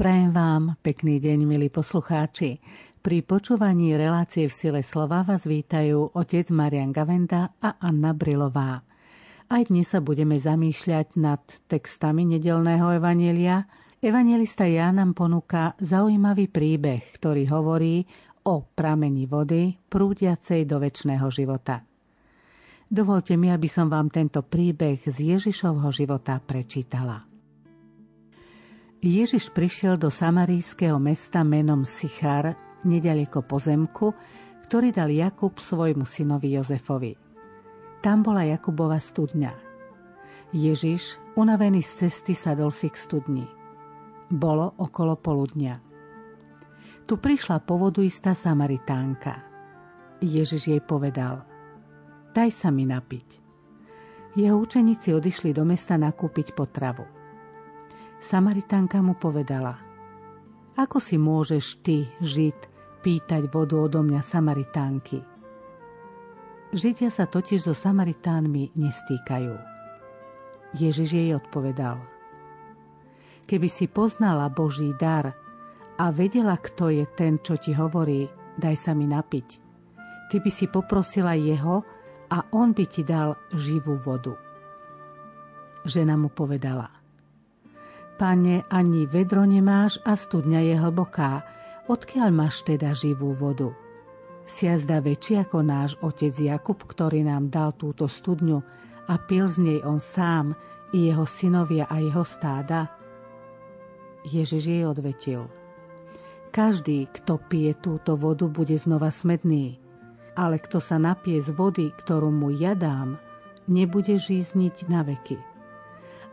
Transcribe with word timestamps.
Prajem 0.00 0.32
vám 0.32 0.80
pekný 0.80 1.20
deň, 1.20 1.44
milí 1.44 1.68
poslucháči. 1.68 2.56
Pri 3.04 3.20
počúvaní 3.20 3.92
relácie 4.00 4.48
v 4.48 4.56
sile 4.56 4.80
slova 4.80 5.20
vás 5.28 5.44
vítajú 5.44 6.16
otec 6.16 6.48
Marian 6.56 6.88
Gavenda 6.88 7.52
a 7.60 7.76
Anna 7.76 8.16
Brilová. 8.16 8.80
Aj 9.44 9.62
dnes 9.68 9.92
sa 9.92 10.00
budeme 10.00 10.40
zamýšľať 10.40 11.20
nad 11.20 11.44
textami 11.68 12.24
nedelného 12.24 12.96
evanelia. 12.96 13.68
Evangelista 14.00 14.64
Ján 14.64 15.04
nám 15.04 15.12
ponúka 15.12 15.76
zaujímavý 15.76 16.48
príbeh, 16.48 17.04
ktorý 17.20 17.44
hovorí 17.52 18.00
o 18.48 18.64
pramení 18.72 19.28
vody 19.28 19.76
prúdiacej 19.84 20.64
do 20.64 20.80
väčšného 20.80 21.28
života. 21.28 21.84
Dovolte 22.88 23.36
mi, 23.36 23.52
aby 23.52 23.68
som 23.68 23.92
vám 23.92 24.08
tento 24.08 24.40
príbeh 24.48 25.04
z 25.04 25.36
Ježišovho 25.36 25.92
života 25.92 26.40
prečítala. 26.40 27.29
Ježiš 29.00 29.48
prišiel 29.56 29.96
do 29.96 30.12
samarijského 30.12 31.00
mesta 31.00 31.40
menom 31.40 31.88
Sichar, 31.88 32.52
nedaleko 32.84 33.40
pozemku, 33.40 34.12
ktorý 34.68 34.92
dal 34.92 35.08
Jakub 35.08 35.56
svojmu 35.56 36.04
synovi 36.04 36.52
Jozefovi. 36.52 37.16
Tam 38.04 38.20
bola 38.20 38.44
Jakubova 38.44 39.00
studňa. 39.00 39.56
Ježiš, 40.52 41.16
unavený 41.32 41.80
z 41.80 42.04
cesty, 42.04 42.36
sadol 42.36 42.68
si 42.68 42.92
k 42.92 42.96
studni. 43.00 43.48
Bolo 44.28 44.76
okolo 44.76 45.16
poludnia. 45.16 45.80
Tu 47.08 47.16
prišla 47.16 47.64
po 47.64 47.80
vodu 47.80 48.04
istá 48.04 48.36
Samaritánka. 48.36 49.40
Ježiš 50.20 50.76
jej 50.76 50.82
povedal, 50.84 51.40
daj 52.36 52.52
sa 52.52 52.68
mi 52.68 52.84
napiť. 52.84 53.40
Jeho 54.36 54.60
učeníci 54.60 55.16
odišli 55.16 55.56
do 55.56 55.64
mesta 55.64 55.96
nakúpiť 55.96 56.52
potravu. 56.52 57.19
Samaritánka 58.20 59.00
mu 59.00 59.16
povedala, 59.16 59.80
ako 60.76 61.00
si 61.00 61.16
môžeš 61.16 61.80
ty, 61.80 62.04
Žid, 62.20 62.68
pýtať 63.00 63.48
vodu 63.48 63.80
odo 63.80 64.04
mňa 64.04 64.20
Samaritánky? 64.20 65.24
Židia 66.68 67.08
sa 67.08 67.24
totiž 67.24 67.64
so 67.64 67.72
Samaritánmi 67.72 68.76
nestýkajú. 68.76 69.56
Ježiš 70.76 71.08
jej 71.16 71.32
odpovedal, 71.32 71.96
keby 73.48 73.72
si 73.72 73.88
poznala 73.88 74.52
Boží 74.52 74.92
dar 75.00 75.32
a 75.96 76.12
vedela, 76.12 76.60
kto 76.60 76.92
je 76.92 77.08
ten, 77.16 77.40
čo 77.40 77.56
ti 77.56 77.72
hovorí, 77.72 78.28
daj 78.60 78.76
sa 78.76 78.92
mi 78.92 79.08
napiť, 79.08 79.48
ty 80.28 80.36
by 80.44 80.50
si 80.52 80.68
poprosila 80.68 81.32
jeho 81.40 81.80
a 82.28 82.52
on 82.52 82.76
by 82.76 82.84
ti 82.84 83.00
dal 83.00 83.32
živú 83.56 83.96
vodu. 83.96 84.36
Žena 85.88 86.20
mu 86.20 86.28
povedala– 86.28 86.92
Pane, 88.20 88.68
ani 88.68 89.08
vedro 89.08 89.48
nemáš 89.48 89.96
a 90.04 90.12
studňa 90.12 90.60
je 90.60 90.74
hlboká. 90.76 91.40
Odkiaľ 91.88 92.28
máš 92.28 92.60
teda 92.68 92.92
živú 92.92 93.32
vodu? 93.32 93.72
Si 94.44 94.68
jazda 94.68 95.00
väčší 95.00 95.40
ako 95.40 95.64
náš 95.64 95.96
otec 96.04 96.36
Jakub, 96.36 96.84
ktorý 96.84 97.24
nám 97.24 97.48
dal 97.48 97.72
túto 97.72 98.04
studňu 98.04 98.60
a 99.08 99.16
pil 99.24 99.48
z 99.48 99.56
nej 99.64 99.78
on 99.80 100.04
sám, 100.04 100.52
i 100.92 101.08
jeho 101.08 101.24
synovia 101.24 101.88
a 101.88 101.96
jeho 101.96 102.20
stáda? 102.20 102.92
Ježiš 104.28 104.68
jej 104.68 104.84
odvetil. 104.84 105.48
Každý, 106.52 107.08
kto 107.08 107.40
pije 107.40 107.72
túto 107.80 108.20
vodu, 108.20 108.44
bude 108.52 108.76
znova 108.76 109.08
smedný, 109.08 109.80
ale 110.36 110.60
kto 110.60 110.76
sa 110.76 111.00
napije 111.00 111.40
z 111.40 111.56
vody, 111.56 111.88
ktorú 111.88 112.28
mu 112.28 112.52
ja 112.52 112.76
dám, 112.76 113.16
nebude 113.64 114.20
žízniť 114.20 114.92
na 114.92 115.08
veky. 115.08 115.40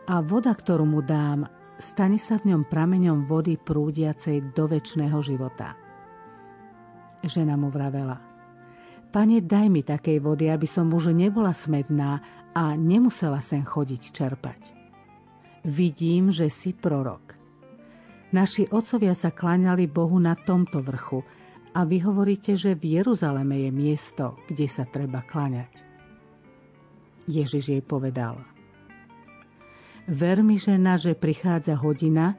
A 0.04 0.20
voda, 0.20 0.52
ktorú 0.52 0.84
mu 0.84 1.00
dám, 1.00 1.48
stane 1.78 2.18
sa 2.18 2.36
v 2.42 2.54
ňom 2.54 2.66
prameňom 2.66 3.24
vody 3.24 3.54
prúdiacej 3.56 4.52
do 4.52 4.66
väčšného 4.66 5.18
života. 5.22 5.78
Žena 7.22 7.58
mu 7.58 7.70
vravela, 7.70 8.18
Pane, 9.08 9.40
daj 9.40 9.66
mi 9.72 9.80
takej 9.80 10.20
vody, 10.20 10.52
aby 10.52 10.68
som 10.68 10.92
už 10.92 11.16
nebola 11.16 11.56
smedná 11.56 12.20
a 12.52 12.76
nemusela 12.76 13.40
sem 13.40 13.64
chodiť 13.64 14.02
čerpať. 14.12 14.60
Vidím, 15.64 16.28
že 16.28 16.52
si 16.52 16.76
prorok. 16.76 17.32
Naši 18.36 18.68
otcovia 18.68 19.16
sa 19.16 19.32
kláňali 19.32 19.88
Bohu 19.88 20.20
na 20.20 20.36
tomto 20.36 20.84
vrchu 20.84 21.24
a 21.72 21.88
vy 21.88 22.04
hovoríte, 22.04 22.52
že 22.52 22.76
v 22.76 23.00
Jeruzaleme 23.00 23.64
je 23.64 23.70
miesto, 23.72 24.36
kde 24.44 24.68
sa 24.68 24.84
treba 24.84 25.24
kláňať. 25.24 25.80
Ježiš 27.24 27.64
jej 27.72 27.80
povedal– 27.80 28.44
Ver 30.08 30.40
mi, 30.40 30.56
žena, 30.56 30.96
že 30.96 31.12
prichádza 31.12 31.76
hodina, 31.76 32.32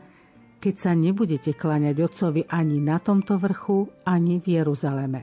keď 0.58 0.76
sa 0.76 0.92
nebudete 0.98 1.54
kláňať 1.54 2.02
otcovi 2.02 2.42
ani 2.50 2.82
na 2.82 2.98
tomto 2.98 3.38
vrchu, 3.38 3.86
ani 4.10 4.42
v 4.42 4.58
Jeruzaleme. 4.58 5.22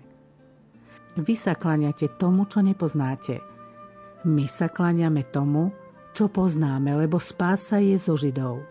Vy 1.19 1.35
sa 1.35 1.59
kláňate 1.59 2.15
tomu, 2.15 2.47
čo 2.47 2.63
nepoznáte. 2.63 3.43
My 4.31 4.47
sa 4.47 4.71
kláňame 4.71 5.27
tomu, 5.27 5.75
čo 6.15 6.31
poznáme, 6.31 6.95
lebo 6.95 7.19
spása 7.19 7.83
je 7.83 7.99
zo 7.99 8.15
Židov. 8.15 8.63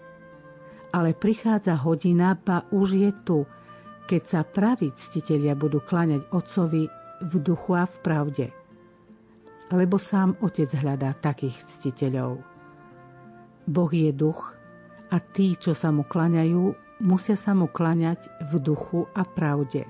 Ale 0.96 1.12
prichádza 1.12 1.76
hodina, 1.76 2.32
ba 2.32 2.64
už 2.72 2.96
je 2.96 3.12
tu, 3.28 3.44
keď 4.08 4.22
sa 4.24 4.42
praví 4.48 4.96
ctitelia 4.96 5.52
budú 5.52 5.84
kláňať 5.84 6.32
otcovi 6.32 6.88
v 7.28 7.34
duchu 7.44 7.76
a 7.76 7.84
v 7.84 7.96
pravde. 8.00 8.48
Lebo 9.68 10.00
sám 10.00 10.40
otec 10.40 10.72
hľadá 10.72 11.12
takých 11.20 11.60
ctiteľov. 11.76 12.55
Boh 13.66 13.90
je 13.90 14.14
duch 14.14 14.54
a 15.10 15.18
tí, 15.18 15.58
čo 15.58 15.74
sa 15.74 15.90
mu 15.90 16.06
klaňajú, 16.06 16.78
musia 17.02 17.34
sa 17.34 17.58
mu 17.58 17.66
klaňať 17.66 18.30
v 18.50 18.62
duchu 18.62 19.10
a 19.18 19.26
pravde. 19.26 19.90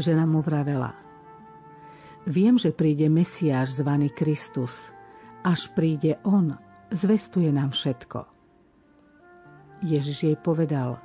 Žena 0.00 0.24
mu 0.24 0.40
vravela. 0.40 0.96
Viem, 2.24 2.56
že 2.56 2.72
príde 2.72 3.08
Mesiáš 3.08 3.80
zvaný 3.80 4.12
Kristus. 4.12 4.72
Až 5.40 5.72
príde 5.72 6.20
On, 6.24 6.56
zvestuje 6.92 7.48
nám 7.52 7.72
všetko. 7.72 8.28
Ježiš 9.80 10.18
jej 10.28 10.36
povedal, 10.36 11.00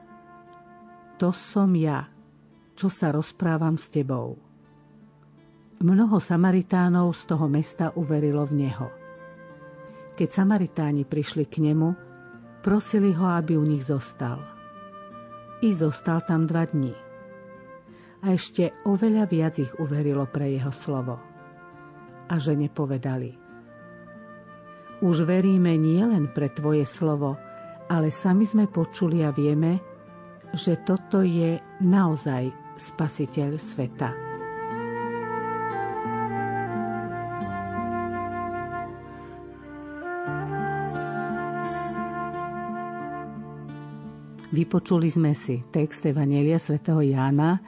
to 1.15 1.31
som 1.31 1.71
ja, 1.71 2.11
čo 2.75 2.91
sa 2.91 3.15
rozprávam 3.15 3.79
s 3.79 3.87
tebou. 3.87 4.35
Mnoho 5.79 6.19
Samaritánov 6.19 7.15
z 7.15 7.23
toho 7.31 7.47
mesta 7.47 7.95
uverilo 7.95 8.43
v 8.43 8.67
Neho– 8.67 8.87
keď 10.15 10.29
Samaritáni 10.31 11.03
prišli 11.03 11.45
k 11.45 11.59
nemu, 11.59 11.89
prosili 12.63 13.11
ho, 13.13 13.27
aby 13.29 13.59
u 13.59 13.63
nich 13.67 13.85
zostal. 13.85 14.39
I 15.61 15.75
zostal 15.75 16.23
tam 16.23 16.47
dva 16.47 16.65
dní. 16.65 16.95
A 18.25 18.33
ešte 18.33 18.73
oveľa 18.89 19.29
viac 19.29 19.61
ich 19.61 19.69
uverilo 19.77 20.25
pre 20.25 20.55
jeho 20.55 20.73
slovo. 20.73 21.21
A 22.25 22.33
žene 22.41 22.73
povedali, 22.73 23.37
už 25.05 25.27
veríme 25.27 25.77
nielen 25.77 26.31
pre 26.33 26.49
tvoje 26.49 26.87
slovo, 26.87 27.37
ale 27.91 28.09
sami 28.09 28.47
sme 28.47 28.65
počuli 28.65 29.21
a 29.21 29.29
vieme, 29.29 29.77
že 30.55 30.81
toto 30.81 31.21
je 31.21 31.59
naozaj 31.83 32.49
spasiteľ 32.79 33.59
sveta. 33.59 34.24
Vypočuli 44.55 45.11
sme 45.11 45.35
si 45.35 45.67
text 45.67 45.99
Evanielia 46.07 46.55
svätého 46.55 47.03
Jána 47.03 47.59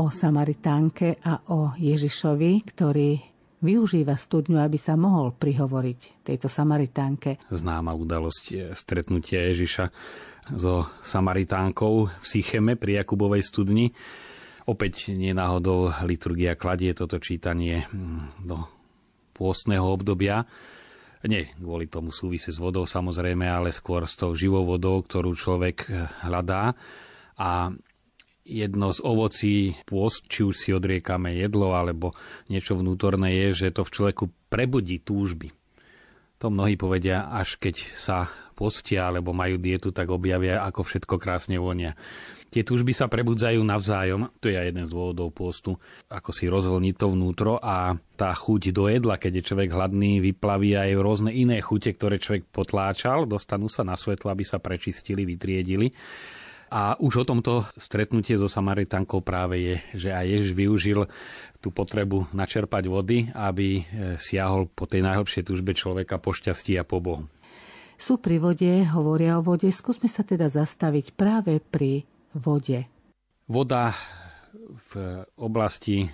o 0.00 0.08
Samaritánke 0.08 1.20
a 1.20 1.52
o 1.52 1.76
Ježišovi, 1.76 2.64
ktorý 2.64 3.20
využíva 3.60 4.16
studňu, 4.16 4.56
aby 4.56 4.80
sa 4.80 4.96
mohol 4.96 5.36
prihovoriť 5.36 6.24
tejto 6.24 6.48
Samaritánke. 6.48 7.44
Známa 7.52 7.92
udalosť 7.92 8.72
stretnutia 8.72 9.52
Ježiša 9.52 9.84
so 10.56 10.88
Samaritánkou 11.04 12.08
v 12.08 12.24
Sycheme 12.24 12.80
pri 12.80 13.04
Jakubovej 13.04 13.44
studni. 13.44 13.92
Opäť 14.64 15.12
nenáhodou 15.12 15.92
liturgia 16.08 16.56
kladie 16.56 16.96
toto 16.96 17.20
čítanie 17.20 17.84
do 18.40 18.64
pôstneho 19.36 19.92
obdobia 19.92 20.48
nie 21.24 21.48
kvôli 21.56 21.88
tomu 21.88 22.12
súvisí 22.12 22.52
s 22.52 22.60
vodou 22.60 22.84
samozrejme, 22.84 23.48
ale 23.48 23.72
skôr 23.72 24.04
s 24.04 24.16
tou 24.16 24.36
živou 24.36 24.64
vodou, 24.64 25.00
ktorú 25.00 25.32
človek 25.32 25.76
eh, 25.88 26.08
hľadá. 26.24 26.76
A 27.34 27.74
jedno 28.44 28.92
z 28.92 29.00
ovocí 29.00 29.56
pôst, 29.88 30.28
či 30.28 30.44
už 30.44 30.54
si 30.54 30.70
odriekame 30.70 31.32
jedlo 31.34 31.72
alebo 31.72 32.12
niečo 32.52 32.76
vnútorné 32.76 33.32
je, 33.48 33.66
že 33.66 33.74
to 33.74 33.82
v 33.88 33.92
človeku 33.96 34.24
prebudí 34.52 35.00
túžby. 35.00 35.50
To 36.44 36.52
mnohí 36.52 36.76
povedia, 36.76 37.24
až 37.32 37.56
keď 37.56 37.96
sa 37.96 38.28
postia 38.52 39.08
alebo 39.08 39.32
majú 39.32 39.56
dietu, 39.56 39.90
tak 39.90 40.12
objavia, 40.12 40.60
ako 40.62 40.84
všetko 40.84 41.16
krásne 41.16 41.56
vonia. 41.56 41.96
Tie 42.54 42.62
túžby 42.62 42.94
sa 42.94 43.10
prebudzajú 43.10 43.66
navzájom, 43.66 44.30
to 44.38 44.46
je 44.46 44.54
aj 44.54 44.70
jeden 44.70 44.86
z 44.86 44.94
dôvodov 44.94 45.34
postu, 45.34 45.74
ako 46.06 46.30
si 46.30 46.46
rozvolniť 46.46 46.94
to 46.94 47.10
vnútro 47.10 47.58
a 47.58 47.98
tá 48.14 48.30
chuť 48.30 48.70
do 48.70 48.86
jedla, 48.86 49.18
keď 49.18 49.42
je 49.42 49.48
človek 49.50 49.74
hladný, 49.74 50.22
vyplaví 50.22 50.78
aj 50.78 50.94
rôzne 50.94 51.34
iné 51.34 51.58
chute, 51.58 51.90
ktoré 51.90 52.22
človek 52.22 52.46
potláčal, 52.54 53.26
dostanú 53.26 53.66
sa 53.66 53.82
na 53.82 53.98
svetlo, 53.98 54.30
aby 54.30 54.46
sa 54.46 54.62
prečistili, 54.62 55.26
vytriedili. 55.26 55.90
A 56.70 56.94
už 56.94 57.22
o 57.22 57.24
tomto 57.26 57.66
stretnutie 57.74 58.38
so 58.38 58.46
Samaritánkou 58.46 59.18
práve 59.26 59.58
je, 59.58 59.74
že 60.06 60.08
aj 60.14 60.26
Ježiš 60.38 60.52
využil 60.54 61.00
tú 61.58 61.74
potrebu 61.74 62.30
načerpať 62.30 62.86
vody, 62.86 63.34
aby 63.34 63.82
e, 63.82 63.82
siahol 64.14 64.70
po 64.70 64.86
tej 64.86 65.02
najhlbšej 65.02 65.42
túžbe 65.42 65.74
človeka 65.74 66.22
po 66.22 66.30
šťastí 66.30 66.78
a 66.78 66.86
po 66.86 67.02
Bohu. 67.02 67.26
Sú 67.98 68.22
pri 68.22 68.38
vode, 68.38 68.86
hovoria 68.94 69.38
o 69.38 69.42
vode, 69.42 69.66
skúsme 69.74 70.06
sa 70.06 70.22
teda 70.22 70.46
zastaviť 70.46 71.18
práve 71.18 71.58
pri 71.58 72.13
vode. 72.34 72.84
Voda 73.46 73.94
v 74.92 75.22
oblasti 75.38 76.08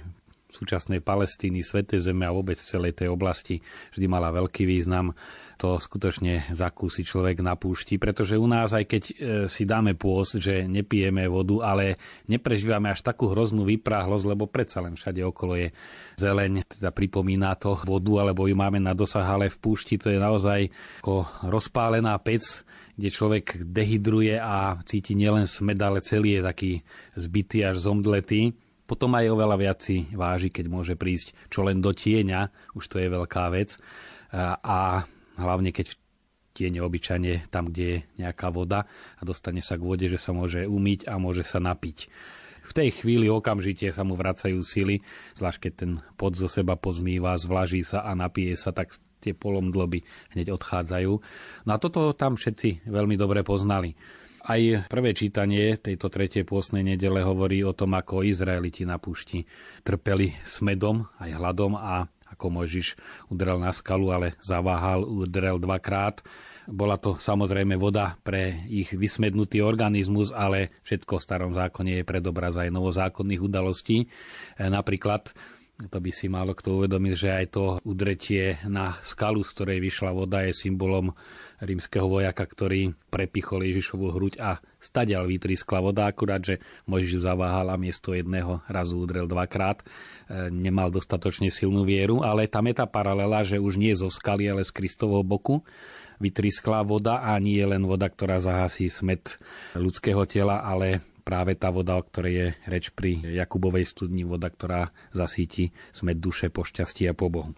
súčasnej 0.50 0.98
Palestíny, 1.00 1.62
Svetej 1.62 2.10
Zeme 2.10 2.26
a 2.26 2.34
vôbec 2.34 2.58
celej 2.58 2.98
tej 2.98 3.08
oblasti 3.08 3.62
vždy 3.94 4.06
mala 4.10 4.34
veľký 4.34 4.66
význam. 4.66 5.14
To 5.60 5.76
skutočne 5.76 6.50
zakúsi 6.56 7.04
človek 7.04 7.44
na 7.44 7.52
púšti, 7.54 8.00
pretože 8.00 8.40
u 8.40 8.48
nás, 8.48 8.72
aj 8.72 8.84
keď 8.88 9.02
e, 9.04 9.14
si 9.46 9.68
dáme 9.68 9.92
pôst, 9.92 10.40
že 10.40 10.64
nepijeme 10.64 11.28
vodu, 11.28 11.60
ale 11.68 12.00
neprežívame 12.26 12.88
až 12.88 13.04
takú 13.04 13.28
hroznú 13.28 13.68
vypráhlosť, 13.68 14.24
lebo 14.24 14.48
predsa 14.48 14.80
len 14.80 14.96
všade 14.96 15.20
okolo 15.20 15.60
je 15.60 15.68
zeleň, 16.16 16.64
teda 16.64 16.90
pripomína 16.96 17.60
to 17.60 17.76
vodu, 17.84 18.24
alebo 18.24 18.48
ju 18.48 18.56
máme 18.56 18.80
na 18.80 18.96
dosah, 18.96 19.28
ale 19.28 19.52
v 19.52 19.60
púšti 19.60 20.00
to 20.00 20.08
je 20.08 20.16
naozaj 20.16 20.72
ako 21.04 21.28
rozpálená 21.44 22.16
pec, 22.24 22.64
kde 23.00 23.08
človek 23.08 23.64
dehydruje 23.64 24.36
a 24.36 24.76
cíti 24.84 25.16
nielen 25.16 25.48
smed, 25.48 25.80
ale 25.80 26.04
celý 26.04 26.36
je 26.36 26.42
taký 26.44 26.72
zbytý 27.16 27.64
až 27.64 27.80
zomdletý. 27.80 28.52
Potom 28.84 29.16
aj 29.16 29.32
oveľa 29.32 29.56
viac 29.56 29.78
si 29.80 30.04
váži, 30.12 30.52
keď 30.52 30.66
môže 30.68 30.94
prísť 31.00 31.32
čo 31.48 31.64
len 31.64 31.80
do 31.80 31.96
tieňa, 31.96 32.74
už 32.76 32.84
to 32.84 33.00
je 33.00 33.08
veľká 33.08 33.48
vec. 33.56 33.80
A 34.36 35.08
hlavne 35.40 35.72
keď 35.72 35.94
v 35.94 35.96
tiene 36.52 36.84
obyčajne 36.84 37.48
tam, 37.48 37.72
kde 37.72 37.84
je 37.86 37.98
nejaká 38.20 38.52
voda 38.52 38.84
a 39.16 39.22
dostane 39.24 39.64
sa 39.64 39.80
k 39.80 39.86
vode, 39.86 40.04
že 40.10 40.20
sa 40.20 40.36
môže 40.36 40.68
umyť 40.68 41.08
a 41.08 41.16
môže 41.16 41.46
sa 41.46 41.62
napiť. 41.62 42.12
V 42.66 42.72
tej 42.76 43.02
chvíli 43.02 43.26
okamžite 43.26 43.90
sa 43.90 44.04
mu 44.04 44.14
vracajú 44.14 44.60
sily, 44.60 45.02
zvlášť 45.40 45.58
keď 45.58 45.72
ten 45.72 45.92
pod 46.14 46.36
zo 46.36 46.46
seba 46.46 46.76
pozmýva, 46.76 47.40
zvlaží 47.40 47.80
sa 47.82 48.04
a 48.04 48.12
napije 48.12 48.54
sa, 48.54 48.70
tak 48.70 48.94
tie 49.20 49.36
polomdloby 49.36 50.00
hneď 50.32 50.56
odchádzajú. 50.56 51.12
No 51.68 51.70
a 51.70 51.78
toto 51.78 52.16
tam 52.16 52.40
všetci 52.40 52.88
veľmi 52.88 53.20
dobre 53.20 53.44
poznali. 53.44 53.92
Aj 54.40 54.88
prvé 54.88 55.12
čítanie 55.12 55.76
tejto 55.76 56.08
tretej 56.08 56.48
pôstnej 56.48 56.80
nedele 56.80 57.20
hovorí 57.20 57.60
o 57.60 57.76
tom, 57.76 57.92
ako 57.92 58.24
Izraeliti 58.24 58.88
na 58.88 58.96
púšti 58.96 59.44
trpeli 59.84 60.32
smedom 60.48 61.04
aj 61.20 61.30
hladom 61.36 61.76
a 61.76 62.08
ako 62.30 62.46
Mojžiš 62.48 62.96
udrel 63.28 63.60
na 63.60 63.74
skalu, 63.74 64.14
ale 64.14 64.38
zaváhal, 64.40 65.04
udrel 65.04 65.60
dvakrát. 65.60 66.22
Bola 66.70 66.94
to 66.96 67.18
samozrejme 67.18 67.74
voda 67.74 68.14
pre 68.22 68.64
ich 68.70 68.94
vysmednutý 68.94 69.60
organizmus, 69.60 70.30
ale 70.30 70.70
všetko 70.86 71.18
v 71.18 71.24
starom 71.26 71.52
zákone 71.52 72.00
je 72.00 72.04
predobraz 72.06 72.54
aj 72.54 72.70
novozákonných 72.70 73.42
udalostí. 73.42 74.06
Napríklad 74.56 75.34
to 75.88 75.98
by 76.02 76.10
si 76.12 76.28
malo 76.28 76.52
kto 76.52 76.82
uvedomiť, 76.82 77.14
že 77.16 77.30
aj 77.32 77.46
to 77.56 77.64
udretie 77.88 78.60
na 78.68 79.00
skalu, 79.00 79.40
z 79.40 79.50
ktorej 79.56 79.78
vyšla 79.80 80.10
voda, 80.12 80.44
je 80.44 80.52
symbolom 80.52 81.16
rímskeho 81.60 82.08
vojaka, 82.08 82.44
ktorý 82.44 82.96
prepichol 83.08 83.64
Ježišovu 83.68 84.12
hruď 84.12 84.34
a 84.40 84.50
stadial 84.80 85.28
vytriskla 85.28 85.80
voda, 85.84 86.08
akurát, 86.08 86.40
že 86.40 86.60
Mojžiš 86.88 87.24
zaváhal 87.24 87.68
a 87.72 87.80
miesto 87.80 88.16
jedného 88.16 88.64
razu 88.68 88.96
udrel 88.96 89.28
dvakrát. 89.28 89.84
E, 89.84 89.84
nemal 90.48 90.88
dostatočne 90.88 91.52
silnú 91.52 91.84
vieru, 91.84 92.24
ale 92.24 92.48
tam 92.48 92.68
je 92.68 92.74
tá 92.80 92.88
paralela, 92.88 93.44
že 93.44 93.60
už 93.60 93.76
nie 93.76 93.92
zo 93.92 94.08
skaly, 94.08 94.48
ale 94.48 94.64
z 94.64 94.72
Kristovho 94.72 95.20
boku 95.20 95.60
vytriskla 96.20 96.84
voda 96.84 97.24
a 97.24 97.36
nie 97.40 97.56
je 97.56 97.66
len 97.68 97.84
voda, 97.84 98.08
ktorá 98.08 98.40
zahasí 98.40 98.92
smet 98.92 99.40
ľudského 99.72 100.24
tela, 100.28 100.60
ale 100.60 101.00
práve 101.30 101.54
tá 101.54 101.70
voda, 101.70 101.94
o 101.94 102.02
ktorej 102.02 102.34
je 102.34 102.48
reč 102.66 102.90
pri 102.90 103.22
Jakubovej 103.22 103.86
studni, 103.86 104.26
voda, 104.26 104.50
ktorá 104.50 104.90
zasíti 105.14 105.70
smet 105.94 106.18
duše 106.18 106.50
po 106.50 106.66
šťastí 106.66 107.06
a 107.06 107.14
po 107.14 107.30
Bohu. 107.30 107.54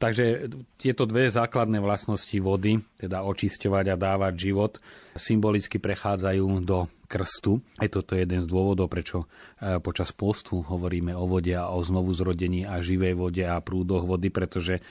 Takže 0.00 0.48
tieto 0.80 1.04
dve 1.04 1.28
základné 1.28 1.76
vlastnosti 1.76 2.32
vody, 2.40 2.80
teda 2.96 3.20
očisťovať 3.20 3.84
a 3.92 4.00
dávať 4.00 4.34
život, 4.48 4.72
symbolicky 5.12 5.76
prechádzajú 5.76 6.64
do 6.64 6.88
krstu. 7.04 7.60
Aj 7.76 7.90
toto 7.92 8.16
je 8.16 8.24
jeden 8.24 8.40
z 8.40 8.48
dôvodov, 8.48 8.88
prečo 8.88 9.28
e, 9.60 9.76
počas 9.84 10.14
postu 10.16 10.64
hovoríme 10.64 11.12
o 11.12 11.28
vode 11.28 11.52
a 11.52 11.68
o 11.68 11.84
znovu 11.84 12.16
zrodení 12.16 12.64
a 12.64 12.80
živej 12.80 13.12
vode 13.12 13.44
a 13.44 13.60
prúdoch 13.60 14.08
vody, 14.08 14.32
pretože 14.32 14.80
e, 14.80 14.82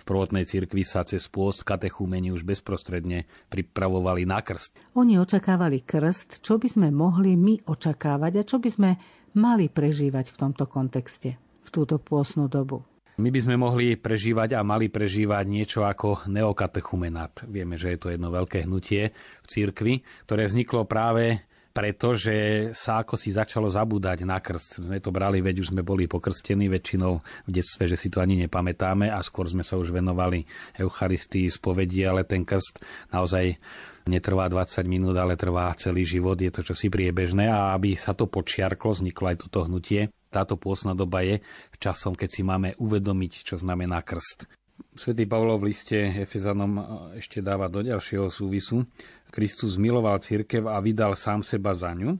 v 0.00 0.02
prvotnej 0.06 0.48
cirkvi 0.48 0.80
sa 0.80 1.04
cez 1.04 1.28
pôst 1.28 1.60
katechúmeni 1.66 2.32
už 2.32 2.48
bezprostredne 2.48 3.28
pripravovali 3.52 4.24
na 4.24 4.40
krst. 4.40 4.96
Oni 4.96 5.20
očakávali 5.20 5.84
krst, 5.84 6.40
čo 6.40 6.56
by 6.56 6.72
sme 6.72 6.88
mohli 6.88 7.36
my 7.36 7.68
očakávať 7.68 8.32
a 8.40 8.46
čo 8.48 8.62
by 8.62 8.70
sme 8.72 8.90
mali 9.36 9.68
prežívať 9.68 10.32
v 10.32 10.36
tomto 10.40 10.64
kontexte 10.64 11.36
v 11.36 11.68
túto 11.68 12.00
pôstnu 12.00 12.48
dobu. 12.48 12.93
My 13.14 13.30
by 13.30 13.40
sme 13.46 13.54
mohli 13.54 13.94
prežívať 13.94 14.58
a 14.58 14.66
mali 14.66 14.90
prežívať 14.90 15.46
niečo 15.46 15.86
ako 15.86 16.26
neokatechumenát. 16.26 17.46
Vieme, 17.46 17.78
že 17.78 17.94
je 17.94 17.98
to 18.02 18.08
jedno 18.10 18.34
veľké 18.34 18.66
hnutie 18.66 19.14
v 19.14 19.46
cirkvi, 19.46 20.02
ktoré 20.26 20.50
vzniklo 20.50 20.82
práve 20.82 21.46
preto, 21.74 22.14
že 22.14 22.70
sa 22.74 23.02
ako 23.02 23.18
si 23.18 23.34
začalo 23.34 23.66
zabúdať 23.66 24.26
na 24.26 24.38
krst. 24.38 24.82
Sme 24.82 24.98
to 24.98 25.14
brali, 25.14 25.42
veď 25.42 25.62
už 25.62 25.70
sme 25.74 25.86
boli 25.86 26.10
pokrstení 26.10 26.70
väčšinou 26.70 27.22
v 27.46 27.50
detstve, 27.50 27.90
že 27.90 27.98
si 27.98 28.10
to 28.10 28.18
ani 28.18 28.34
nepamätáme 28.46 29.10
a 29.10 29.18
skôr 29.22 29.50
sme 29.50 29.66
sa 29.66 29.74
už 29.74 29.90
venovali 29.90 30.46
Eucharistii, 30.78 31.50
spovedi, 31.50 32.06
ale 32.06 32.22
ten 32.22 32.42
krst 32.42 32.78
naozaj 33.10 33.58
netrvá 34.06 34.46
20 34.46 34.86
minút, 34.86 35.18
ale 35.18 35.34
trvá 35.34 35.70
celý 35.74 36.06
život, 36.06 36.38
je 36.38 36.50
to 36.54 36.62
čosi 36.62 36.90
priebežné 36.90 37.50
a 37.50 37.74
aby 37.74 37.98
sa 37.98 38.14
to 38.14 38.30
počiarklo, 38.30 38.94
vzniklo 38.94 39.34
aj 39.34 39.36
toto 39.42 39.66
hnutie. 39.66 40.14
Táto 40.34 40.58
pôsna 40.58 40.98
doba 40.98 41.22
je 41.22 41.38
časom, 41.78 42.18
keď 42.18 42.28
si 42.34 42.42
máme 42.42 42.74
uvedomiť, 42.82 43.46
čo 43.46 43.54
znamená 43.54 44.02
krst. 44.02 44.50
Svetý 44.98 45.30
Pavlo 45.30 45.54
v 45.62 45.70
liste 45.70 45.94
Efezanom 45.94 46.82
ešte 47.14 47.38
dáva 47.38 47.70
do 47.70 47.78
ďalšieho 47.78 48.26
súvisu, 48.26 48.82
Kristus 49.30 49.78
miloval 49.78 50.18
cirkev 50.18 50.66
a 50.66 50.82
vydal 50.82 51.14
sám 51.14 51.46
seba 51.46 51.70
za 51.70 51.94
ňu, 51.94 52.18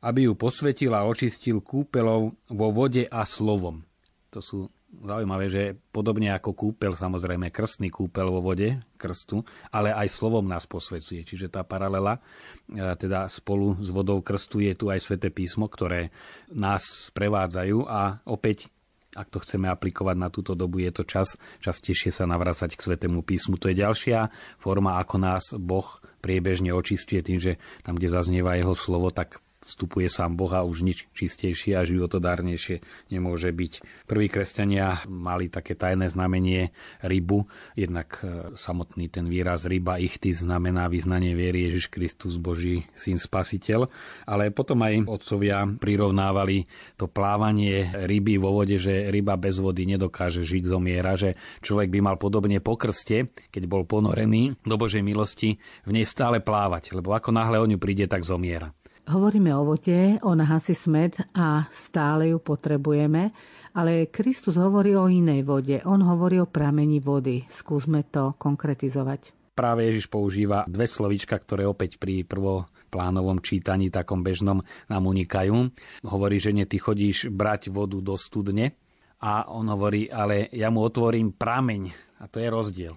aby 0.00 0.24
ju 0.28 0.32
posvetil 0.32 0.96
a 0.96 1.04
očistil 1.04 1.60
kúpelov 1.60 2.32
vo 2.48 2.68
vode 2.72 3.04
a 3.04 3.20
slovom. 3.28 3.84
To 4.32 4.40
sú 4.40 4.58
zaujímavé, 4.90 5.46
že 5.46 5.62
podobne 5.94 6.34
ako 6.34 6.50
kúpel, 6.52 6.92
samozrejme 6.98 7.54
krstný 7.54 7.88
kúpel 7.88 8.26
vo 8.28 8.42
vode, 8.42 8.82
krstu, 8.98 9.46
ale 9.70 9.94
aj 9.94 10.10
slovom 10.10 10.44
nás 10.44 10.66
posvecuje. 10.66 11.22
Čiže 11.22 11.48
tá 11.48 11.62
paralela, 11.62 12.18
e, 12.66 12.82
teda 12.98 13.30
spolu 13.30 13.78
s 13.78 13.88
vodou 13.88 14.18
krstu 14.20 14.60
je 14.60 14.74
tu 14.74 14.90
aj 14.90 15.00
sväté 15.00 15.30
písmo, 15.30 15.70
ktoré 15.70 16.10
nás 16.50 17.08
prevádzajú 17.14 17.86
a 17.86 18.20
opäť 18.26 18.68
ak 19.10 19.26
to 19.26 19.42
chceme 19.42 19.66
aplikovať 19.66 20.16
na 20.22 20.30
túto 20.30 20.54
dobu, 20.54 20.78
je 20.86 20.94
to 20.94 21.02
čas 21.02 21.34
častejšie 21.58 22.14
sa 22.14 22.30
navracať 22.30 22.78
k 22.78 22.84
Svetému 22.86 23.26
písmu. 23.26 23.58
To 23.58 23.66
je 23.66 23.82
ďalšia 23.82 24.30
forma, 24.54 25.02
ako 25.02 25.16
nás 25.18 25.50
Boh 25.58 25.98
priebežne 26.22 26.70
očistuje 26.70 27.18
tým, 27.18 27.42
že 27.42 27.58
tam, 27.82 27.98
kde 27.98 28.06
zaznieva 28.06 28.54
jeho 28.54 28.70
slovo, 28.78 29.10
tak 29.10 29.42
vstupuje 29.70 30.10
sám 30.10 30.34
Boha, 30.34 30.66
už 30.66 30.82
nič 30.82 31.06
čistejšie 31.14 31.78
a 31.78 31.86
životodárnejšie 31.86 32.82
nemôže 33.14 33.54
byť. 33.54 33.72
Prví 34.10 34.26
kresťania 34.26 35.06
mali 35.06 35.46
také 35.46 35.78
tajné 35.78 36.10
znamenie 36.10 36.74
rybu, 37.06 37.46
jednak 37.78 38.18
e, 38.26 38.58
samotný 38.58 39.06
ten 39.06 39.30
výraz 39.30 39.70
ryba 39.70 40.02
ichty 40.02 40.34
znamená 40.34 40.90
vyznanie 40.90 41.38
viery 41.38 41.70
Ježiš 41.70 41.86
Kristus 41.94 42.34
Boží 42.42 42.90
syn 42.98 43.22
spasiteľ, 43.22 43.86
ale 44.26 44.50
potom 44.50 44.82
aj 44.82 45.06
otcovia 45.06 45.62
prirovnávali 45.78 46.66
to 46.98 47.06
plávanie 47.06 47.94
ryby 47.94 48.42
vo 48.42 48.50
vode, 48.58 48.74
že 48.82 49.06
ryba 49.14 49.38
bez 49.38 49.62
vody 49.62 49.86
nedokáže 49.86 50.42
žiť, 50.42 50.62
zomiera, 50.66 51.14
že 51.14 51.38
človek 51.62 51.92
by 51.94 52.00
mal 52.02 52.16
podobne 52.18 52.58
po 52.58 52.74
krste, 52.74 53.30
keď 53.54 53.62
bol 53.70 53.86
ponorený 53.86 54.58
do 54.66 54.74
Božej 54.74 55.04
milosti, 55.04 55.60
v 55.86 55.90
nej 55.94 56.08
stále 56.08 56.42
plávať, 56.42 56.96
lebo 56.96 57.14
ako 57.14 57.30
náhle 57.30 57.60
o 57.60 57.68
ňu 57.68 57.78
príde, 57.78 58.08
tak 58.10 58.26
zomiera. 58.26 58.72
Hovoríme 59.08 59.54
o 59.56 59.64
vode, 59.64 60.20
ona 60.20 60.44
hasí 60.44 60.76
smet 60.76 61.16
a 61.32 61.64
stále 61.72 62.36
ju 62.36 62.38
potrebujeme, 62.42 63.32
ale 63.72 64.12
Kristus 64.12 64.60
hovorí 64.60 64.92
o 64.92 65.08
inej 65.08 65.40
vode. 65.46 65.76
On 65.88 65.96
hovorí 66.04 66.36
o 66.36 66.50
pramení 66.50 67.00
vody. 67.00 67.48
Skúsme 67.48 68.04
to 68.12 68.36
konkretizovať. 68.36 69.32
Práve 69.56 69.88
Ježiš 69.88 70.08
používa 70.08 70.64
dve 70.68 70.88
slovíčka, 70.88 71.36
ktoré 71.36 71.68
opäť 71.68 72.00
pri 72.00 72.24
prvoplánovom 72.24 73.44
čítaní 73.44 73.92
takom 73.92 74.24
bežnom 74.24 74.64
nám 74.88 75.02
unikajú. 75.04 75.68
Hovorí, 76.04 76.36
že 76.40 76.54
nie 76.54 76.64
ty 76.64 76.80
chodíš 76.80 77.28
brať 77.32 77.72
vodu 77.72 78.00
do 78.00 78.16
studne 78.16 78.78
a 79.20 79.48
on 79.52 79.68
hovorí, 79.68 80.08
ale 80.08 80.48
ja 80.56 80.72
mu 80.72 80.80
otvorím 80.80 81.36
prameň 81.36 81.82
a 82.20 82.28
to 82.28 82.40
je 82.40 82.48
rozdiel. 82.48 82.94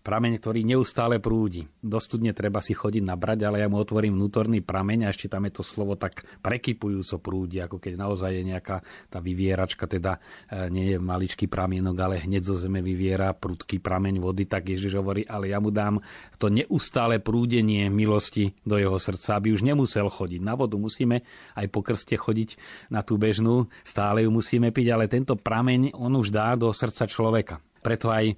Prameň, 0.00 0.40
ktorý 0.40 0.64
neustále 0.64 1.20
prúdi. 1.20 1.68
Do 1.80 2.00
studne 2.00 2.32
treba 2.32 2.64
si 2.64 2.72
chodiť 2.72 3.04
nabrať, 3.04 3.44
ale 3.44 3.60
ja 3.60 3.68
mu 3.68 3.80
otvorím 3.80 4.16
vnútorný 4.16 4.64
prameň 4.64 5.06
a 5.06 5.12
ešte 5.12 5.28
tam 5.28 5.44
je 5.46 5.52
to 5.60 5.62
slovo 5.64 5.94
tak 6.00 6.24
prekypujúco 6.40 7.20
prúdi, 7.20 7.60
ako 7.60 7.76
keď 7.76 7.94
naozaj 8.00 8.30
je 8.32 8.42
nejaká 8.48 8.76
tá 9.12 9.18
vyvieračka, 9.20 9.84
teda 9.84 10.16
e, 10.48 10.72
nie 10.72 10.96
je 10.96 10.98
maličký 10.98 11.46
pramienok, 11.46 11.96
ale 12.00 12.24
hneď 12.24 12.42
zo 12.48 12.56
zeme 12.56 12.80
vyviera 12.80 13.36
prudký 13.36 13.78
prameň 13.78 14.18
vody, 14.18 14.48
tak 14.48 14.72
Ježiš 14.72 14.96
hovorí, 14.96 15.24
ale 15.28 15.52
ja 15.52 15.60
mu 15.60 15.68
dám 15.68 16.00
to 16.40 16.48
neustále 16.48 17.20
prúdenie 17.20 17.92
milosti 17.92 18.56
do 18.64 18.80
jeho 18.80 18.96
srdca, 18.96 19.36
aby 19.36 19.52
už 19.52 19.62
nemusel 19.62 20.08
chodiť. 20.08 20.40
Na 20.40 20.56
vodu 20.56 20.80
musíme 20.80 21.22
aj 21.54 21.66
po 21.68 21.84
krste 21.84 22.16
chodiť 22.16 22.56
na 22.88 23.04
tú 23.04 23.20
bežnú, 23.20 23.68
stále 23.84 24.24
ju 24.24 24.30
musíme 24.32 24.72
piť, 24.72 24.86
ale 24.96 25.12
tento 25.12 25.36
prameň 25.36 25.92
on 25.92 26.16
už 26.16 26.32
dá 26.32 26.56
do 26.56 26.72
srdca 26.72 27.04
človeka. 27.04 27.60
Preto 27.80 28.12
aj 28.12 28.36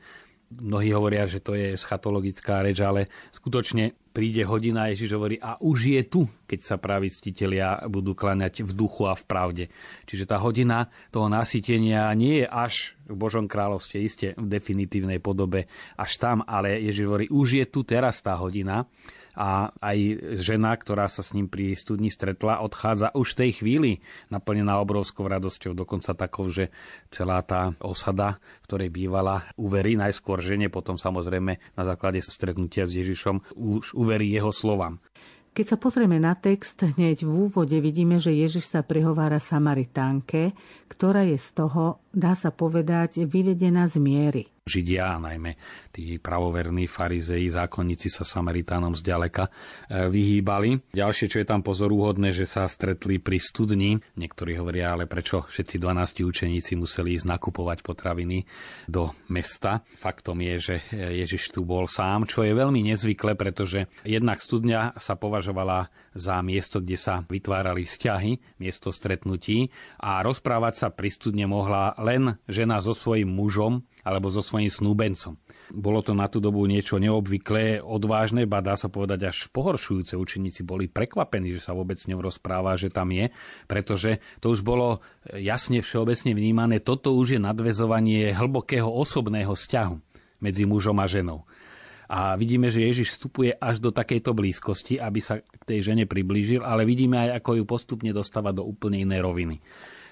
mnohí 0.61 0.93
hovoria, 0.93 1.25
že 1.25 1.41
to 1.41 1.57
je 1.57 1.73
schatologická 1.79 2.61
reč, 2.61 2.83
ale 2.85 3.09
skutočne 3.33 3.97
príde 4.13 4.45
hodina, 4.45 4.93
Ježiš 4.93 5.17
hovorí, 5.17 5.41
a 5.41 5.57
už 5.57 5.79
je 5.89 6.03
tu, 6.05 6.23
keď 6.45 6.61
sa 6.61 6.77
praví 6.77 7.09
ctitelia 7.09 7.81
budú 7.89 8.13
klaňať 8.13 8.61
v 8.61 8.73
duchu 8.77 9.09
a 9.09 9.17
v 9.17 9.25
pravde. 9.25 9.65
Čiže 10.05 10.29
tá 10.29 10.37
hodina 10.37 10.93
toho 11.09 11.33
nasytenia 11.33 12.13
nie 12.13 12.45
je 12.45 12.47
až 12.47 12.93
v 13.09 13.17
Božom 13.17 13.49
kráľovstve, 13.49 13.97
iste 14.05 14.29
v 14.37 14.47
definitívnej 14.47 15.19
podobe 15.19 15.65
až 15.97 16.13
tam, 16.21 16.45
ale 16.45 16.77
Ježiš 16.85 17.05
hovorí, 17.09 17.27
už 17.33 17.65
je 17.65 17.67
tu 17.67 17.89
teraz 17.89 18.21
tá 18.21 18.37
hodina 18.37 18.85
a 19.33 19.73
aj 19.81 19.99
žena, 20.41 20.77
ktorá 20.77 21.09
sa 21.09 21.25
s 21.25 21.33
ním 21.33 21.49
pri 21.49 21.73
studni 21.75 22.13
stretla, 22.13 22.61
odchádza 22.61 23.13
už 23.17 23.33
v 23.35 23.39
tej 23.39 23.51
chvíli 23.61 23.91
naplnená 24.29 24.79
obrovskou 24.81 25.25
radosťou, 25.29 25.73
dokonca 25.73 26.13
takou, 26.13 26.53
že 26.53 26.69
celá 27.09 27.41
tá 27.41 27.73
osada, 27.81 28.39
v 28.63 28.67
ktorej 28.69 28.91
bývala, 28.93 29.49
uverí 29.57 29.97
najskôr 29.97 30.45
žene, 30.45 30.69
potom 30.69 31.01
samozrejme 31.01 31.59
na 31.77 31.83
základe 31.83 32.21
stretnutia 32.21 32.85
s 32.85 32.97
Ježišom 32.97 33.57
už 33.57 33.97
uverí 33.97 34.29
jeho 34.29 34.53
slovám. 34.53 35.01
Keď 35.53 35.67
sa 35.69 35.77
pozrieme 35.77 36.17
na 36.17 36.33
text, 36.33 36.81
hneď 36.81 37.29
v 37.29 37.49
úvode 37.49 37.77
vidíme, 37.77 38.17
že 38.17 38.33
Ježiš 38.33 38.73
sa 38.73 38.81
prihovára 38.81 39.37
Samaritánke, 39.37 40.57
ktorá 40.89 41.29
je 41.29 41.37
z 41.37 41.49
toho, 41.53 42.01
dá 42.09 42.33
sa 42.33 42.49
povedať, 42.49 43.29
vyvedená 43.29 43.85
z 43.85 44.01
miery. 44.01 44.45
Židia, 44.63 45.19
najmä 45.19 45.59
tí 45.91 46.23
pravoverní 46.23 46.87
farizei, 46.87 47.51
zákonníci 47.51 48.07
sa 48.07 48.23
Samaritánom 48.23 48.95
zďaleka 48.95 49.51
e, 49.51 50.07
vyhýbali. 50.07 50.95
Ďalšie, 50.95 51.27
čo 51.27 51.43
je 51.43 51.51
tam 51.51 51.67
pozorúhodné, 51.67 52.31
že 52.31 52.47
sa 52.47 52.71
stretli 52.71 53.19
pri 53.19 53.43
studni. 53.43 53.99
Niektorí 54.15 54.55
hovoria, 54.63 54.95
ale 54.95 55.11
prečo 55.11 55.43
všetci 55.51 55.83
12 55.83 56.23
učeníci 56.23 56.79
museli 56.79 57.19
ísť 57.19 57.27
nakupovať 57.27 57.83
potraviny 57.83 58.47
do 58.87 59.11
mesta. 59.35 59.83
Faktom 59.99 60.39
je, 60.39 60.55
že 60.63 60.77
Ježiš 60.95 61.59
tu 61.59 61.67
bol 61.67 61.91
sám, 61.91 62.31
čo 62.31 62.47
je 62.47 62.55
veľmi 62.55 62.87
nezvyklé, 62.87 63.35
pretože 63.35 63.91
jednak 64.07 64.39
studňa 64.39 64.95
sa 64.95 65.19
považovala 65.19 65.91
za 66.15 66.39
miesto, 66.39 66.79
kde 66.79 66.95
sa 66.95 67.27
vytvárali 67.27 67.83
vzťahy, 67.83 68.63
miesto 68.63 68.95
stretnutí 68.95 69.75
a 69.99 70.23
rozprávať 70.23 70.87
sa 70.87 70.89
pri 70.95 71.11
studne 71.11 71.51
mohla 71.51 71.99
len 71.99 72.39
žena 72.47 72.79
so 72.79 72.95
svojím 72.95 73.27
mužom 73.27 73.83
alebo 74.03 74.29
so 74.29 74.43
svojím 74.43 74.71
snúbencom. 74.71 75.39
Bolo 75.73 76.03
to 76.03 76.13
na 76.13 76.27
tú 76.27 76.43
dobu 76.43 76.67
niečo 76.67 76.99
neobvyklé, 76.99 77.81
odvážne, 77.81 78.45
ba 78.45 78.61
dá 78.61 78.75
sa 78.75 78.91
povedať 78.91 79.31
až 79.31 79.49
pohoršujúce. 79.55 80.19
Učeníci 80.19 80.67
boli 80.67 80.91
prekvapení, 80.91 81.55
že 81.55 81.63
sa 81.63 81.73
vôbec 81.73 81.97
ňou 82.03 82.21
rozpráva, 82.21 82.75
že 82.75 82.91
tam 82.91 83.15
je, 83.15 83.31
pretože 83.71 84.19
to 84.43 84.53
už 84.53 84.67
bolo 84.67 85.01
jasne 85.31 85.81
všeobecne 85.81 86.35
vnímané. 86.35 86.83
Toto 86.83 87.15
už 87.15 87.39
je 87.39 87.41
nadvezovanie 87.41 88.35
hlbokého 88.35 88.91
osobného 88.91 89.55
vzťahu 89.55 89.97
medzi 90.43 90.67
mužom 90.67 90.99
a 90.99 91.07
ženou. 91.07 91.47
A 92.13 92.37
vidíme, 92.37 92.69
že 92.69 92.85
Ježiš 92.85 93.17
vstupuje 93.17 93.57
až 93.57 93.81
do 93.81 93.89
takejto 93.89 94.37
blízkosti, 94.37 95.01
aby 95.01 95.25
sa 95.25 95.41
k 95.41 95.63
tej 95.65 95.81
žene 95.81 96.05
priblížil, 96.05 96.61
ale 96.61 96.85
vidíme 96.85 97.17
aj, 97.17 97.41
ako 97.41 97.63
ju 97.63 97.65
postupne 97.65 98.11
dostáva 98.13 98.53
do 98.53 98.61
úplne 98.61 99.01
inej 99.01 99.25
roviny. 99.25 99.57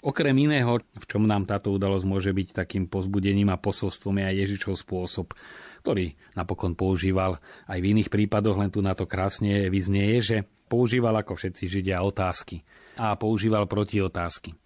Okrem 0.01 0.33
iného, 0.33 0.81
v 0.81 1.05
čom 1.05 1.29
nám 1.29 1.45
táto 1.45 1.69
udalosť 1.77 2.07
môže 2.09 2.33
byť 2.33 2.65
takým 2.65 2.89
pozbudením 2.89 3.53
a 3.53 3.61
posolstvom 3.61 4.17
je 4.17 4.25
aj 4.25 4.37
Ježišov 4.49 4.75
spôsob, 4.81 5.27
ktorý 5.85 6.17
napokon 6.33 6.73
používal 6.73 7.37
aj 7.69 7.79
v 7.81 7.89
iných 7.97 8.09
prípadoch, 8.09 8.57
len 8.57 8.73
tu 8.73 8.81
na 8.81 8.97
to 8.97 9.05
krásne 9.05 9.69
vyznieje, 9.69 10.17
že 10.25 10.37
používal 10.73 11.21
ako 11.21 11.37
všetci 11.37 11.65
Židia 11.69 12.01
otázky 12.01 12.65
a 12.97 13.13
používal 13.17 13.69
proti 13.69 14.01
otázky. 14.01 14.57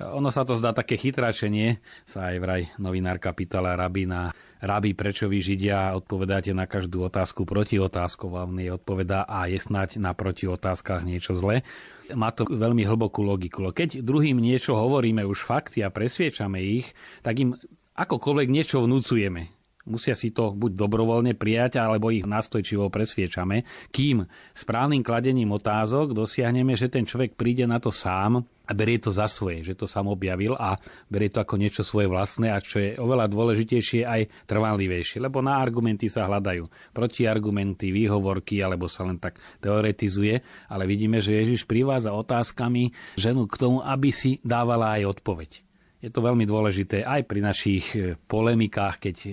Ono 0.00 0.32
sa 0.32 0.48
to 0.48 0.56
zdá 0.56 0.72
také 0.72 0.96
chytračenie, 0.96 1.84
sa 2.08 2.32
aj 2.32 2.36
vraj 2.40 2.62
novinárka 2.80 3.36
pýtala 3.36 3.76
rabina, 3.76 4.32
rabi, 4.60 4.92
prečo 4.92 5.26
vy 5.26 5.40
Židia 5.40 5.96
odpovedáte 5.96 6.52
na 6.52 6.68
každú 6.68 7.08
otázku 7.08 7.48
proti 7.48 7.80
otázkou 7.80 8.32
a 8.36 8.44
on 8.44 8.56
odpovedá 8.56 9.24
a 9.24 9.48
je 9.48 9.56
snať 9.56 9.96
na 9.96 10.12
proti 10.12 10.46
otázkach 10.46 11.02
niečo 11.02 11.32
zlé. 11.32 11.64
Má 12.12 12.30
to 12.30 12.46
veľmi 12.46 12.84
hlbokú 12.84 13.24
logiku. 13.24 13.72
Keď 13.72 14.04
druhým 14.04 14.38
niečo 14.38 14.76
hovoríme 14.76 15.24
už 15.24 15.44
fakty 15.44 15.82
a 15.82 15.92
presviečame 15.92 16.60
ich, 16.60 16.86
tak 17.24 17.40
im 17.40 17.56
akokoľvek 17.96 18.48
niečo 18.48 18.84
vnúcujeme. 18.84 19.60
Musia 19.88 20.12
si 20.12 20.28
to 20.28 20.52
buď 20.52 20.76
dobrovoľne 20.76 21.32
prijať, 21.32 21.80
alebo 21.80 22.12
ich 22.12 22.28
nastojčivo 22.28 22.92
presviečame, 22.92 23.64
kým 23.88 24.28
správnym 24.52 25.00
kladením 25.00 25.56
otázok 25.56 26.12
dosiahneme, 26.12 26.76
že 26.76 26.92
ten 26.92 27.08
človek 27.08 27.34
príde 27.34 27.64
na 27.64 27.80
to 27.80 27.88
sám 27.88 28.44
a 28.70 28.72
berie 28.72 29.02
to 29.02 29.10
za 29.10 29.26
svoje, 29.26 29.66
že 29.66 29.74
to 29.74 29.90
sám 29.90 30.06
objavil 30.06 30.54
a 30.54 30.78
berie 31.10 31.26
to 31.26 31.42
ako 31.42 31.58
niečo 31.58 31.82
svoje 31.82 32.06
vlastné 32.06 32.54
a 32.54 32.62
čo 32.62 32.78
je 32.78 32.94
oveľa 32.94 33.26
dôležitejšie 33.26 34.06
aj 34.06 34.46
trvanlivejšie, 34.46 35.18
lebo 35.18 35.42
na 35.42 35.58
argumenty 35.58 36.06
sa 36.06 36.30
hľadajú 36.30 36.94
protiargumenty, 36.94 37.90
výhovorky 37.90 38.62
alebo 38.62 38.86
sa 38.86 39.02
len 39.02 39.18
tak 39.18 39.42
teoretizuje, 39.58 40.38
ale 40.70 40.86
vidíme, 40.86 41.18
že 41.18 41.34
Ježiš 41.42 41.66
privádza 41.66 42.14
otázkami 42.14 42.94
ženu 43.18 43.50
k 43.50 43.58
tomu, 43.58 43.82
aby 43.82 44.14
si 44.14 44.38
dávala 44.46 44.94
aj 45.02 45.18
odpoveď. 45.18 45.66
Je 46.00 46.08
to 46.08 46.24
veľmi 46.24 46.48
dôležité 46.48 47.04
aj 47.04 47.28
pri 47.28 47.44
našich 47.44 47.84
e, 47.92 48.16
polemikách, 48.24 49.04
keď 49.04 49.16
e, 49.20 49.30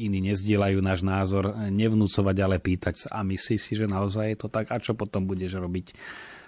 iní 0.00 0.24
nezdielajú 0.32 0.80
náš 0.80 1.04
názor, 1.04 1.52
nevnúcovať, 1.68 2.36
ale 2.40 2.56
pýtať 2.56 2.94
sa, 3.04 3.08
a 3.12 3.20
myslíš 3.20 3.60
si, 3.60 3.72
že 3.76 3.84
naozaj 3.84 4.32
je 4.32 4.38
to 4.40 4.48
tak, 4.48 4.72
a 4.72 4.80
čo 4.80 4.96
potom 4.96 5.28
budeš 5.28 5.60
robiť? 5.60 5.92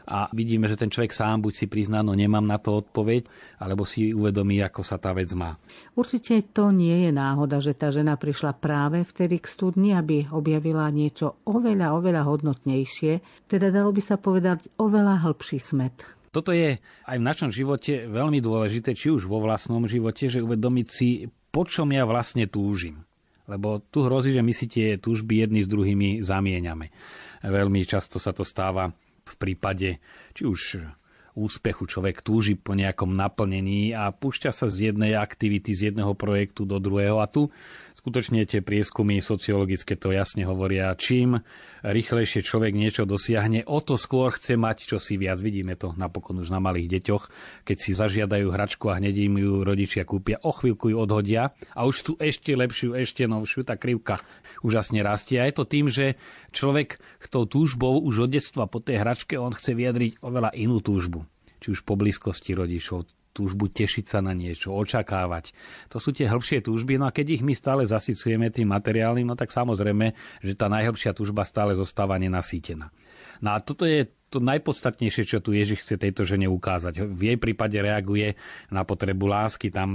A 0.09 0.33
vidíme, 0.33 0.65
že 0.73 0.81
ten 0.81 0.89
človek 0.89 1.13
sám 1.13 1.45
buď 1.45 1.53
si 1.53 1.67
prizná, 1.69 2.01
no 2.01 2.17
nemám 2.17 2.41
na 2.41 2.57
to 2.57 2.81
odpoveď, 2.81 3.29
alebo 3.61 3.85
si 3.85 4.17
uvedomí, 4.17 4.57
ako 4.65 4.81
sa 4.81 4.97
tá 4.97 5.13
vec 5.13 5.29
má. 5.37 5.61
Určite 5.93 6.49
to 6.49 6.73
nie 6.73 7.05
je 7.05 7.11
náhoda, 7.13 7.61
že 7.61 7.77
tá 7.77 7.93
žena 7.93 8.17
prišla 8.17 8.57
práve 8.57 9.05
vtedy 9.05 9.37
k 9.37 9.47
studni, 9.53 9.93
aby 9.93 10.25
objavila 10.33 10.89
niečo 10.89 11.45
oveľa, 11.45 11.93
oveľa 11.93 12.25
hodnotnejšie, 12.25 13.45
teda 13.53 13.69
dalo 13.69 13.93
by 13.93 14.01
sa 14.01 14.17
povedať 14.17 14.73
oveľa 14.81 15.29
hĺbší 15.29 15.61
smet 15.61 16.19
toto 16.29 16.53
je 16.53 16.77
aj 17.09 17.17
v 17.19 17.25
našom 17.25 17.51
živote 17.51 18.07
veľmi 18.07 18.39
dôležité, 18.39 18.93
či 18.93 19.11
už 19.11 19.27
vo 19.27 19.41
vlastnom 19.41 19.89
živote, 19.89 20.29
že 20.29 20.45
uvedomiť 20.45 20.87
si, 20.87 21.27
po 21.51 21.65
čom 21.65 21.89
ja 21.91 22.05
vlastne 22.05 22.45
túžim. 22.47 23.03
Lebo 23.49 23.81
tu 23.81 24.05
hrozí, 24.05 24.37
že 24.37 24.45
my 24.45 24.53
si 24.53 24.69
tie 24.69 25.01
túžby 25.01 25.43
jedny 25.43 25.65
s 25.65 25.73
druhými 25.73 26.21
zamieňame. 26.21 26.93
Veľmi 27.49 27.81
často 27.89 28.21
sa 28.21 28.37
to 28.37 28.45
stáva 28.45 28.93
v 29.29 29.35
prípade 29.37 29.89
či 30.33 30.43
už 30.49 30.89
úspechu 31.39 31.87
človek 31.87 32.19
túži 32.27 32.59
po 32.59 32.75
nejakom 32.75 33.15
naplnení 33.15 33.95
a 33.95 34.11
púšťa 34.11 34.51
sa 34.51 34.67
z 34.67 34.91
jednej 34.91 35.15
aktivity, 35.15 35.71
z 35.71 35.95
jedného 35.95 36.11
projektu 36.19 36.67
do 36.67 36.83
druhého. 36.83 37.23
A 37.23 37.31
tu 37.31 37.55
skutočne 37.99 38.47
tie 38.47 38.63
prieskumy 38.63 39.19
sociologické 39.19 39.99
to 39.99 40.15
jasne 40.15 40.47
hovoria. 40.47 40.95
Čím 40.95 41.43
rýchlejšie 41.83 42.47
človek 42.47 42.71
niečo 42.71 43.03
dosiahne, 43.03 43.67
o 43.67 43.83
to 43.83 43.99
skôr 43.99 44.31
chce 44.31 44.55
mať 44.55 44.87
čosi 44.87 45.19
viac. 45.19 45.43
Vidíme 45.43 45.75
to 45.75 45.99
napokon 45.99 46.39
už 46.39 46.55
na 46.55 46.63
malých 46.63 46.95
deťoch, 46.95 47.25
keď 47.67 47.77
si 47.77 47.91
zažiadajú 47.99 48.55
hračku 48.55 48.87
a 48.95 49.03
hneď 49.03 49.27
im 49.27 49.35
ju 49.43 49.53
rodičia 49.67 50.07
kúpia, 50.07 50.39
o 50.47 50.55
chvíľku 50.55 50.95
ju 50.95 50.97
odhodia 51.03 51.51
a 51.75 51.81
už 51.91 51.97
tu 52.07 52.13
ešte 52.23 52.55
lepšiu, 52.55 52.95
ešte 52.95 53.27
novšiu, 53.27 53.67
tá 53.67 53.75
krivka 53.75 54.23
úžasne 54.63 55.03
rastie. 55.03 55.43
A 55.43 55.51
je 55.51 55.59
to 55.59 55.67
tým, 55.67 55.91
že 55.91 56.15
človek 56.55 57.03
tou 57.29 57.51
túžbou 57.51 57.99
už 57.99 58.31
od 58.31 58.31
detstva 58.31 58.71
po 58.71 58.79
tej 58.79 59.03
hračke 59.03 59.35
on 59.35 59.51
chce 59.51 59.75
vyjadriť 59.75 60.23
oveľa 60.23 60.55
inú 60.55 60.79
túžbu 60.79 61.27
či 61.59 61.75
už 61.75 61.83
po 61.83 61.99
blízkosti 61.99 62.55
rodičov, 62.55 63.11
túžbu 63.33 63.71
tešiť 63.71 64.05
sa 64.09 64.19
na 64.19 64.35
niečo, 64.35 64.75
očakávať. 64.75 65.53
To 65.93 66.03
sú 66.03 66.11
tie 66.11 66.27
hĺbšie 66.27 66.65
túžby, 66.65 66.99
no 66.99 67.07
a 67.07 67.15
keď 67.15 67.39
ich 67.39 67.43
my 67.45 67.55
stále 67.55 67.87
zasycujeme 67.87 68.51
tým 68.51 68.69
materiálnym, 68.71 69.29
no 69.29 69.39
tak 69.39 69.55
samozrejme, 69.55 70.13
že 70.43 70.59
tá 70.59 70.67
najhĺbšia 70.67 71.15
túžba 71.15 71.47
stále 71.47 71.77
zostáva 71.79 72.19
nenasýtená. 72.19 72.91
No 73.39 73.55
a 73.55 73.63
toto 73.63 73.87
je 73.87 74.11
to 74.29 74.45
najpodstatnejšie, 74.45 75.25
čo 75.25 75.39
tu 75.41 75.57
Ježiš 75.57 75.81
chce 75.81 75.97
tejto 75.97 76.29
žene 76.29 76.53
ukázať. 76.53 77.01
V 77.01 77.33
jej 77.33 77.39
prípade 77.41 77.81
reaguje 77.81 78.37
na 78.69 78.85
potrebu 78.85 79.25
lásky, 79.25 79.73
tam 79.73 79.91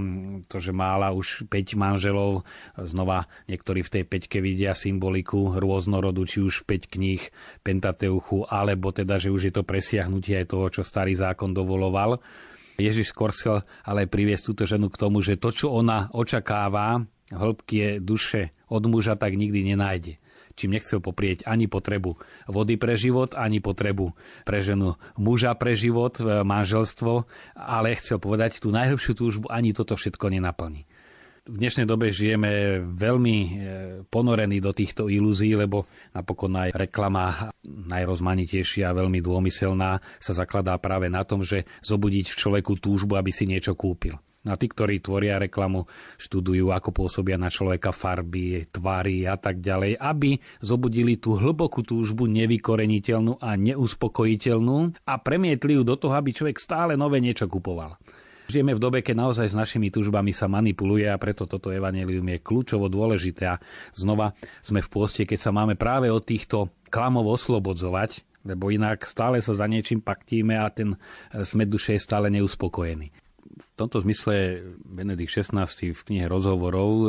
to, 0.49 0.57
že 0.57 0.73
mála 0.73 1.13
už 1.13 1.45
5 1.45 1.77
manželov, 1.77 2.41
znova 2.73 3.29
niektorí 3.45 3.85
v 3.85 3.93
tej 3.99 4.03
peťke 4.09 4.41
vidia 4.41 4.73
symboliku 4.73 5.53
rôznorodu, 5.53 6.25
či 6.25 6.41
už 6.41 6.65
5 6.65 6.93
kníh 6.97 7.21
Pentateuchu, 7.61 8.49
alebo 8.49 8.89
teda, 8.89 9.21
že 9.21 9.29
už 9.29 9.51
je 9.51 9.53
to 9.53 9.61
presiahnutie 9.61 10.41
aj 10.41 10.49
toho, 10.49 10.65
čo 10.73 10.81
starý 10.81 11.13
zákon 11.13 11.53
dovoloval. 11.53 12.17
Ježiš 12.77 13.13
skôr 13.13 13.29
chcel 13.33 13.61
ale 13.85 14.09
priviesť 14.09 14.43
túto 14.53 14.63
ženu 14.65 14.89
k 14.89 14.99
tomu, 14.99 15.21
že 15.21 15.37
to, 15.37 15.53
čo 15.53 15.67
ona 15.73 16.09
očakáva, 16.13 17.05
hĺbky 17.29 18.01
duše 18.01 18.53
od 18.69 18.83
muža, 18.89 19.17
tak 19.17 19.37
nikdy 19.37 19.73
nenájde 19.73 20.21
čím 20.53 20.77
nechcel 20.77 21.01
poprieť 21.01 21.45
ani 21.49 21.65
potrebu 21.65 22.17
vody 22.49 22.77
pre 22.77 22.93
život, 22.93 23.33
ani 23.33 23.57
potrebu 23.57 24.13
pre 24.45 24.61
ženu 24.61 24.97
muža 25.17 25.57
pre 25.57 25.73
život, 25.73 26.17
manželstvo, 26.21 27.25
ale 27.57 27.97
chcel 27.97 28.21
povedať 28.21 28.61
tú 28.61 28.69
najhlbšiu 28.69 29.13
túžbu, 29.17 29.45
ani 29.49 29.73
toto 29.73 29.97
všetko 29.97 30.29
nenaplní. 30.29 30.85
V 31.43 31.59
dnešnej 31.59 31.83
dobe 31.83 32.07
žijeme 32.07 32.79
veľmi 32.95 33.35
e, 33.35 33.49
ponorení 34.07 34.63
do 34.63 34.71
týchto 34.71 35.11
ilúzií, 35.11 35.59
lebo 35.59 35.91
napokon 36.15 36.55
aj 36.55 36.71
reklama 36.71 37.51
najrozmanitejšia 37.67 38.87
a 38.87 38.95
veľmi 38.95 39.19
dômyselná 39.19 39.99
sa 40.23 40.31
zakladá 40.31 40.79
práve 40.79 41.11
na 41.11 41.27
tom, 41.27 41.43
že 41.43 41.67
zobudiť 41.83 42.31
v 42.31 42.39
človeku 42.39 42.79
túžbu, 42.79 43.19
aby 43.19 43.35
si 43.35 43.43
niečo 43.43 43.75
kúpil. 43.75 44.15
No 44.47 44.55
a 44.55 44.59
tí, 44.59 44.71
ktorí 44.71 45.03
tvoria 45.03 45.35
reklamu, 45.35 45.83
študujú, 46.15 46.71
ako 46.71 46.95
pôsobia 46.95 47.35
na 47.35 47.51
človeka 47.51 47.91
farby, 47.91 48.63
tvary 48.71 49.27
a 49.27 49.35
tak 49.35 49.59
ďalej, 49.59 49.99
aby 49.99 50.39
zobudili 50.63 51.19
tú 51.19 51.35
hlbokú 51.35 51.83
túžbu 51.83 52.23
nevykoreniteľnú 52.23 53.43
a 53.43 53.59
neuspokojiteľnú 53.59 54.95
a 55.03 55.13
premietli 55.19 55.75
ju 55.75 55.83
do 55.83 55.99
toho, 55.99 56.15
aby 56.15 56.31
človek 56.31 56.55
stále 56.55 56.95
nové 56.95 57.19
niečo 57.19 57.51
kupoval. 57.51 57.99
Žijeme 58.53 58.77
v 58.77 58.83
dobe, 58.85 59.01
keď 59.01 59.17
naozaj 59.17 59.49
s 59.49 59.57
našimi 59.57 59.89
túžbami 59.89 60.29
sa 60.29 60.45
manipuluje 60.45 61.09
a 61.09 61.17
preto 61.17 61.49
toto 61.49 61.73
evanelium 61.73 62.37
je 62.37 62.37
kľúčovo 62.37 62.85
dôležité 62.85 63.49
a 63.49 63.57
znova 63.97 64.37
sme 64.61 64.77
v 64.77 64.91
pôste, 64.93 65.25
keď 65.25 65.39
sa 65.41 65.49
máme 65.49 65.73
práve 65.73 66.13
od 66.13 66.21
týchto 66.21 66.69
klamov 66.93 67.33
oslobodzovať, 67.33 68.21
lebo 68.45 68.69
inak 68.69 69.09
stále 69.09 69.41
sa 69.41 69.57
za 69.57 69.65
niečím 69.65 70.05
paktíme 70.05 70.53
a 70.53 70.69
ten 70.69 70.93
smet 71.41 71.65
duše 71.65 71.97
je 71.97 72.05
stále 72.05 72.29
neuspokojený. 72.29 73.09
V 73.41 73.73
tomto 73.73 73.97
zmysle 74.05 74.61
Benedikt 74.85 75.33
XVI 75.33 75.65
v 75.73 76.01
knihe 76.05 76.29
rozhovorov 76.29 76.89
e, 76.93 77.05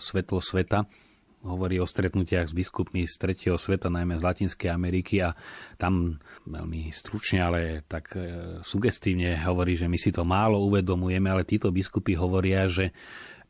Svetlo 0.00 0.40
sveta 0.40 0.88
hovorí 1.46 1.78
o 1.78 1.86
stretnutiach 1.86 2.50
s 2.50 2.56
biskupmi 2.56 3.06
z 3.06 3.14
tretieho 3.16 3.56
sveta, 3.56 3.86
najmä 3.86 4.18
z 4.18 4.26
Latinskej 4.26 4.70
Ameriky 4.70 5.22
a 5.22 5.30
tam 5.78 6.18
veľmi 6.44 6.90
stručne, 6.90 7.40
ale 7.40 7.86
tak 7.86 8.18
e, 8.18 8.60
sugestívne 8.66 9.38
hovorí, 9.46 9.78
že 9.78 9.86
my 9.86 9.98
si 9.98 10.10
to 10.10 10.26
málo 10.26 10.60
uvedomujeme, 10.66 11.30
ale 11.30 11.48
títo 11.48 11.70
biskupy 11.70 12.18
hovoria, 12.18 12.66
že 12.66 12.90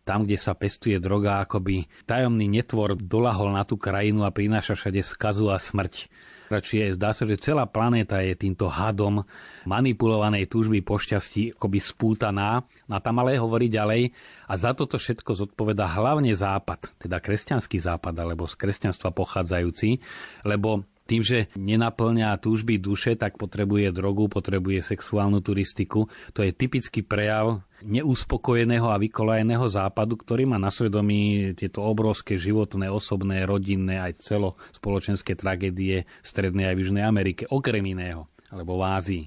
tam, 0.07 0.23
kde 0.23 0.39
sa 0.39 0.55
pestuje 0.55 1.03
droga, 1.03 1.43
akoby 1.43 1.91
tajomný 2.07 2.47
netvor 2.47 2.95
dolahol 2.95 3.51
na 3.51 3.67
tú 3.67 3.75
krajinu 3.75 4.23
a 4.23 4.31
prináša 4.31 4.79
všade 4.79 5.03
skazu 5.03 5.51
a 5.51 5.59
smrť. 5.59 6.07
Čiže 6.49 6.95
zdá 6.95 7.11
sa, 7.11 7.27
že 7.27 7.37
celá 7.39 7.67
planéta 7.67 8.23
je 8.23 8.39
týmto 8.39 8.71
hadom 8.71 9.27
manipulovanej 9.67 10.47
túžby 10.47 10.81
po 10.81 10.97
šťastí 10.97 11.59
akoby 11.59 11.79
spútaná. 11.83 12.63
A 12.87 12.99
tam 13.03 13.19
ale 13.21 13.39
hovorí 13.39 13.67
ďalej 13.67 14.15
a 14.47 14.55
za 14.55 14.73
toto 14.73 14.97
všetko 14.97 15.35
zodpoveda 15.35 15.87
hlavne 15.87 16.33
Západ, 16.33 17.03
teda 17.03 17.19
kresťanský 17.19 17.83
Západ, 17.83 18.15
alebo 18.15 18.47
z 18.47 18.55
kresťanstva 18.55 19.11
pochádzajúci, 19.11 19.99
lebo 20.47 20.87
tým, 21.07 21.23
že 21.23 21.47
nenaplňa 21.55 22.37
túžby 22.43 22.83
duše, 22.83 23.15
tak 23.15 23.39
potrebuje 23.39 23.95
drogu, 23.95 24.27
potrebuje 24.27 24.83
sexuálnu 24.83 25.39
turistiku. 25.41 26.11
To 26.35 26.43
je 26.43 26.51
typický 26.51 27.07
prejav 27.07 27.63
neuspokojeného 27.87 28.91
a 28.91 28.99
vykolajeného 28.99 29.67
západu, 29.71 30.19
ktorý 30.19 30.51
má 30.51 30.59
na 30.59 30.75
svedomí 30.75 31.55
tieto 31.55 31.87
obrovské 31.87 32.35
životné, 32.35 32.91
osobné, 32.91 33.47
rodinné 33.47 34.03
aj 34.03 34.27
celospoločenské 34.27 35.39
tragédie 35.39 36.05
v 36.05 36.27
Strednej 36.27 36.67
a 36.67 36.75
Južnej 36.75 37.07
Amerike, 37.07 37.47
okrem 37.47 37.87
iného, 37.87 38.27
alebo 38.51 38.83
v 38.83 38.85
Ázii 38.85 39.25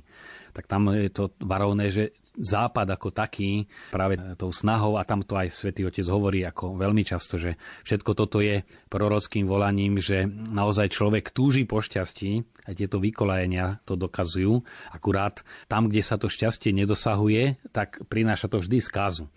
tak 0.49 0.65
tam 0.65 0.91
je 0.91 1.07
to 1.07 1.31
varovné, 1.39 1.87
že 1.87 2.18
západ 2.39 2.87
ako 2.95 3.11
taký, 3.11 3.67
práve 3.91 4.15
tou 4.39 4.49
snahou, 4.49 4.95
a 4.95 5.03
tam 5.03 5.21
to 5.27 5.35
aj 5.35 5.51
svätý 5.51 5.83
Otec 5.83 6.07
hovorí 6.07 6.47
ako 6.47 6.79
veľmi 6.79 7.03
často, 7.03 7.35
že 7.35 7.59
všetko 7.83 8.11
toto 8.15 8.39
je 8.39 8.63
prorockým 8.87 9.45
volaním, 9.45 9.99
že 9.99 10.25
naozaj 10.27 10.95
človek 10.95 11.35
túži 11.35 11.67
po 11.67 11.83
šťastí, 11.83 12.63
aj 12.65 12.73
tieto 12.79 12.97
vykolajenia 13.03 13.83
to 13.83 13.99
dokazujú, 13.99 14.63
akurát 14.95 15.43
tam, 15.67 15.91
kde 15.91 16.01
sa 16.01 16.15
to 16.15 16.31
šťastie 16.31 16.71
nedosahuje, 16.71 17.59
tak 17.75 17.99
prináša 18.07 18.47
to 18.47 18.63
vždy 18.63 18.79
skázu. 18.79 19.27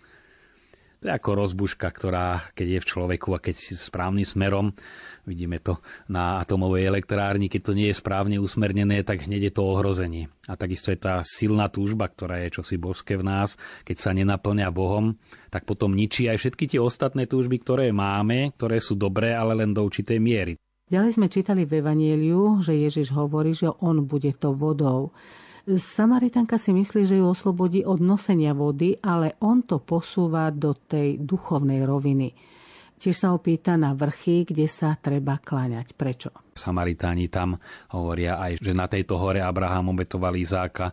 To 1.03 1.11
je 1.11 1.19
ako 1.19 1.35
rozbuška, 1.35 1.91
ktorá, 1.91 2.47
keď 2.55 2.79
je 2.79 2.79
v 2.79 2.89
človeku 2.95 3.35
a 3.35 3.43
keď 3.43 3.75
správnym 3.75 4.23
smerom, 4.23 4.71
vidíme 5.27 5.59
to 5.59 5.83
na 6.07 6.39
atomovej 6.39 6.87
elektrárni, 6.87 7.51
keď 7.51 7.61
to 7.67 7.73
nie 7.75 7.91
je 7.91 7.99
správne 7.99 8.39
usmernené, 8.39 9.03
tak 9.03 9.27
hneď 9.27 9.51
je 9.51 9.53
to 9.59 9.67
ohrozenie. 9.67 10.31
A 10.47 10.55
takisto 10.55 10.95
je 10.95 11.03
tá 11.03 11.19
silná 11.27 11.67
túžba, 11.67 12.07
ktorá 12.07 12.39
je 12.47 12.55
čosi 12.55 12.79
božské 12.79 13.19
v 13.19 13.27
nás, 13.27 13.59
keď 13.83 13.97
sa 13.99 14.15
nenaplňa 14.15 14.71
Bohom, 14.71 15.19
tak 15.51 15.67
potom 15.67 15.91
ničí 15.91 16.31
aj 16.31 16.39
všetky 16.39 16.71
tie 16.71 16.79
ostatné 16.79 17.27
túžby, 17.27 17.59
ktoré 17.59 17.91
máme, 17.91 18.55
ktoré 18.55 18.79
sú 18.79 18.95
dobré, 18.95 19.35
ale 19.35 19.59
len 19.59 19.75
do 19.75 19.83
určitej 19.83 20.23
miery. 20.23 20.55
Ďalej 20.87 21.19
sme 21.19 21.27
čítali 21.27 21.67
v 21.67 21.83
Evanieliu, 21.83 22.63
že 22.63 22.79
Ježiš 22.79 23.11
hovorí, 23.11 23.51
že 23.51 23.67
on 23.83 24.07
bude 24.07 24.31
to 24.39 24.55
vodou. 24.55 25.11
Samaritanka 25.63 26.59
si 26.59 26.75
myslí, 26.75 27.07
že 27.07 27.15
ju 27.15 27.23
oslobodí 27.23 27.87
od 27.87 28.03
nosenia 28.03 28.51
vody, 28.51 28.99
ale 28.99 29.39
on 29.39 29.63
to 29.63 29.79
posúva 29.79 30.51
do 30.51 30.75
tej 30.75 31.23
duchovnej 31.23 31.87
roviny. 31.87 32.35
Tiež 32.99 33.15
sa 33.15 33.31
opýta 33.31 33.79
na 33.79 33.95
vrchy, 33.95 34.43
kde 34.43 34.67
sa 34.67 34.99
treba 34.99 35.39
kláňať. 35.39 35.95
Prečo? 35.95 36.29
Samaritáni 36.51 37.31
tam 37.31 37.55
hovoria 37.95 38.43
aj, 38.43 38.59
že 38.59 38.75
na 38.75 38.91
tejto 38.91 39.15
hore 39.15 39.39
Abraham 39.39 39.95
obetoval 39.95 40.35
Izáka 40.35 40.91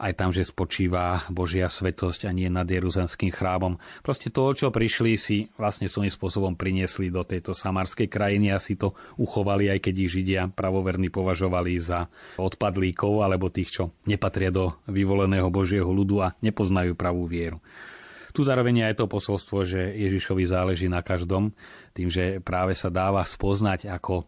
aj 0.00 0.12
tam, 0.16 0.32
že 0.32 0.48
spočíva 0.48 1.28
Božia 1.28 1.68
svetosť 1.68 2.24
a 2.24 2.32
nie 2.32 2.48
nad 2.48 2.64
Jeruzalemským 2.64 3.28
chrámom. 3.28 3.76
Proste 4.00 4.32
to, 4.32 4.56
čo 4.56 4.72
prišli, 4.72 5.12
si 5.20 5.52
vlastne 5.60 5.92
svojím 5.92 6.08
spôsobom 6.08 6.56
priniesli 6.56 7.12
do 7.12 7.20
tejto 7.20 7.52
samarskej 7.52 8.08
krajiny 8.08 8.48
a 8.48 8.56
si 8.56 8.80
to 8.80 8.96
uchovali, 9.20 9.68
aj 9.68 9.84
keď 9.84 9.94
ich 10.00 10.12
Židia 10.16 10.42
pravoverní 10.48 11.12
považovali 11.12 11.76
za 11.76 12.08
odpadlíkov 12.40 13.20
alebo 13.20 13.52
tých, 13.52 13.76
čo 13.76 13.84
nepatria 14.08 14.48
do 14.48 14.80
vyvoleného 14.88 15.52
Božieho 15.52 15.92
ľudu 15.92 16.16
a 16.24 16.32
nepoznajú 16.40 16.96
pravú 16.96 17.28
vieru. 17.28 17.60
Tu 18.30 18.46
zároveň 18.46 18.88
aj 18.88 19.02
to 19.02 19.10
posolstvo, 19.10 19.66
že 19.66 19.90
Ježišovi 20.00 20.44
záleží 20.46 20.86
na 20.86 21.02
každom, 21.02 21.50
tým, 21.92 22.08
že 22.08 22.38
práve 22.38 22.78
sa 22.78 22.88
dáva 22.88 23.26
spoznať 23.26 23.90
ako 23.90 24.24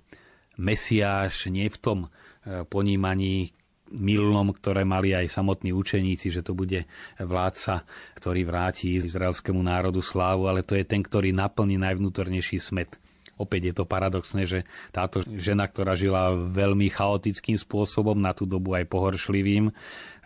Mesiáš 0.58 1.48
nie 1.48 1.70
v 1.70 1.78
tom 1.80 1.98
eh, 2.06 2.66
ponímaní, 2.68 3.56
milnom, 3.92 4.48
ktoré 4.57 4.88
mali 4.88 5.12
aj 5.12 5.28
samotní 5.28 5.76
učeníci, 5.76 6.33
že 6.33 6.40
to 6.40 6.57
bude 6.57 6.88
vládca, 7.20 7.85
ktorý 8.16 8.48
vráti 8.48 8.96
izraelskému 8.96 9.61
národu 9.61 10.00
slávu, 10.00 10.48
ale 10.48 10.64
to 10.64 10.74
je 10.74 10.88
ten, 10.88 11.05
ktorý 11.05 11.37
naplní 11.37 11.76
najvnútornejší 11.76 12.57
smet. 12.57 12.96
Opäť 13.40 13.72
je 13.72 13.74
to 13.74 13.85
paradoxné, 13.88 14.44
že 14.46 14.68
táto 14.94 15.24
žena, 15.24 15.66
ktorá 15.66 15.96
žila 15.98 16.37
veľmi 16.37 16.87
chaotickým 16.92 17.57
spôsobom, 17.59 18.14
na 18.14 18.37
tú 18.37 18.46
dobu 18.46 18.76
aj 18.76 18.87
pohoršlivým, 18.87 19.72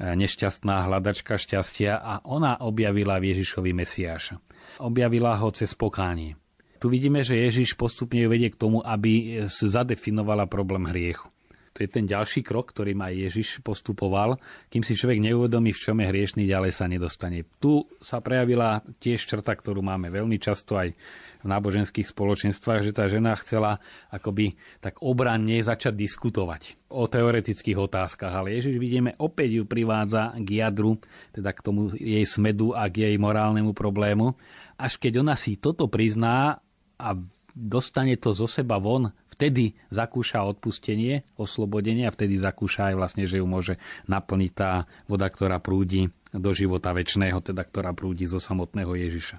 nešťastná 0.03 0.85
hľadačka 0.85 1.39
šťastia 1.39 1.97
a 1.97 2.21
ona 2.27 2.61
objavila 2.61 3.17
Ježišovi 3.23 3.73
Mesiáša. 3.73 4.37
Objavila 4.83 5.39
ho 5.39 5.49
cez 5.55 5.73
pokánie. 5.73 6.37
Tu 6.77 6.93
vidíme, 6.93 7.25
že 7.25 7.41
Ježiš 7.41 7.73
postupne 7.73 8.21
ju 8.21 8.29
vedie 8.29 8.53
k 8.53 8.61
tomu, 8.61 8.85
aby 8.85 9.47
zadefinovala 9.49 10.45
problém 10.45 10.85
hriechu. 10.85 11.33
To 11.77 11.85
je 11.85 11.93
ten 11.93 12.09
ďalší 12.09 12.41
krok, 12.41 12.73
ktorým 12.73 13.05
aj 13.05 13.13
Ježiš 13.29 13.49
postupoval. 13.61 14.41
Kým 14.73 14.81
si 14.81 14.97
človek 14.97 15.21
neuvedomí, 15.21 15.77
v 15.77 15.83
čom 15.85 16.01
je 16.01 16.09
hriešný, 16.09 16.49
ďalej 16.49 16.73
sa 16.73 16.89
nedostane. 16.89 17.45
Tu 17.61 17.85
sa 18.01 18.25
prejavila 18.25 18.81
tiež 19.05 19.21
črta, 19.29 19.53
ktorú 19.53 19.85
máme 19.85 20.09
veľmi 20.09 20.41
často 20.41 20.81
aj 20.81 20.97
v 21.45 21.47
náboženských 21.47 22.09
spoločenstvách, 22.09 22.81
že 22.81 22.97
tá 22.97 23.07
žena 23.13 23.37
chcela 23.39 23.79
akoby 24.09 24.57
tak 24.81 25.05
obranne 25.05 25.61
začať 25.61 25.95
diskutovať 25.95 26.91
o 26.91 27.05
teoretických 27.05 27.77
otázkach, 27.77 28.33
ale 28.33 28.57
Ježiš 28.57 28.81
vidíme 28.81 29.13
opäť 29.21 29.61
ju 29.61 29.65
privádza 29.69 30.33
k 30.43 30.65
jadru, 30.65 30.97
teda 31.37 31.53
k 31.53 31.61
tomu 31.61 31.93
jej 31.93 32.25
smedu 32.25 32.73
a 32.73 32.89
k 32.89 33.07
jej 33.07 33.17
morálnemu 33.21 33.77
problému. 33.77 34.35
Až 34.81 34.97
keď 34.97 35.23
ona 35.23 35.37
si 35.37 35.61
toto 35.61 35.87
prizná 35.87 36.59
a 36.97 37.09
dostane 37.57 38.17
to 38.17 38.33
zo 38.33 38.49
seba 38.49 38.77
von, 38.81 39.13
vtedy 39.37 39.77
zakúša 39.93 40.49
odpustenie, 40.49 41.29
oslobodenie 41.37 42.09
a 42.09 42.15
vtedy 42.15 42.41
zakúša 42.41 42.93
aj 42.93 42.95
vlastne, 42.97 43.25
že 43.29 43.39
ju 43.39 43.47
môže 43.47 43.77
naplniť 44.09 44.53
tá 44.57 44.89
voda, 45.05 45.29
ktorá 45.29 45.61
prúdi 45.61 46.09
do 46.33 46.51
života 46.57 46.97
väčšného, 46.97 47.45
teda 47.45 47.63
ktorá 47.63 47.93
prúdi 47.93 48.25
zo 48.25 48.41
samotného 48.41 48.97
Ježiša. 48.97 49.37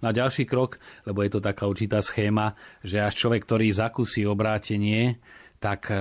No 0.00 0.08
a 0.08 0.16
ďalší 0.16 0.48
krok, 0.48 0.80
lebo 1.04 1.20
je 1.20 1.30
to 1.34 1.40
taká 1.44 1.68
určitá 1.68 2.00
schéma, 2.00 2.56
že 2.80 3.04
až 3.04 3.14
človek, 3.20 3.44
ktorý 3.44 3.68
zakúsi 3.68 4.24
obrátenie, 4.24 5.20
tak 5.60 5.92
e, 5.92 5.96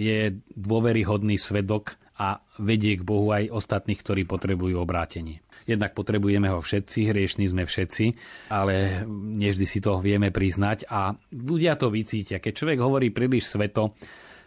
je 0.00 0.18
dôveryhodný 0.56 1.36
svedok 1.36 2.00
a 2.16 2.40
vedie 2.56 2.96
k 2.96 3.04
Bohu 3.04 3.28
aj 3.28 3.52
ostatných, 3.52 4.00
ktorí 4.00 4.24
potrebujú 4.24 4.80
obrátenie. 4.80 5.44
Jednak 5.68 5.94
potrebujeme 5.94 6.50
ho 6.50 6.58
všetci, 6.58 7.10
hriešní 7.10 7.44
sme 7.50 7.66
všetci, 7.66 8.04
ale 8.50 9.06
nevždy 9.10 9.66
si 9.66 9.78
to 9.78 10.02
vieme 10.02 10.34
priznať 10.34 10.90
a 10.90 11.14
ľudia 11.32 11.78
to 11.78 11.92
vycítia. 11.92 12.42
Keď 12.42 12.52
človek 12.52 12.78
hovorí 12.82 13.14
príliš 13.14 13.50
sveto, 13.50 13.94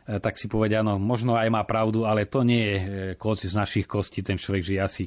eh, 0.08 0.20
tak 0.20 0.36
si 0.36 0.52
povedia, 0.52 0.84
no 0.84 1.00
možno 1.00 1.40
aj 1.40 1.48
má 1.48 1.64
pravdu, 1.64 2.04
ale 2.04 2.28
to 2.28 2.44
nie 2.44 2.64
je 2.64 2.78
eh, 2.78 2.88
kost 3.16 3.48
z 3.48 3.56
našich 3.56 3.88
kostí, 3.88 4.22
ten 4.26 4.36
človek 4.36 4.64
žije 4.64 4.82
asi 4.82 5.06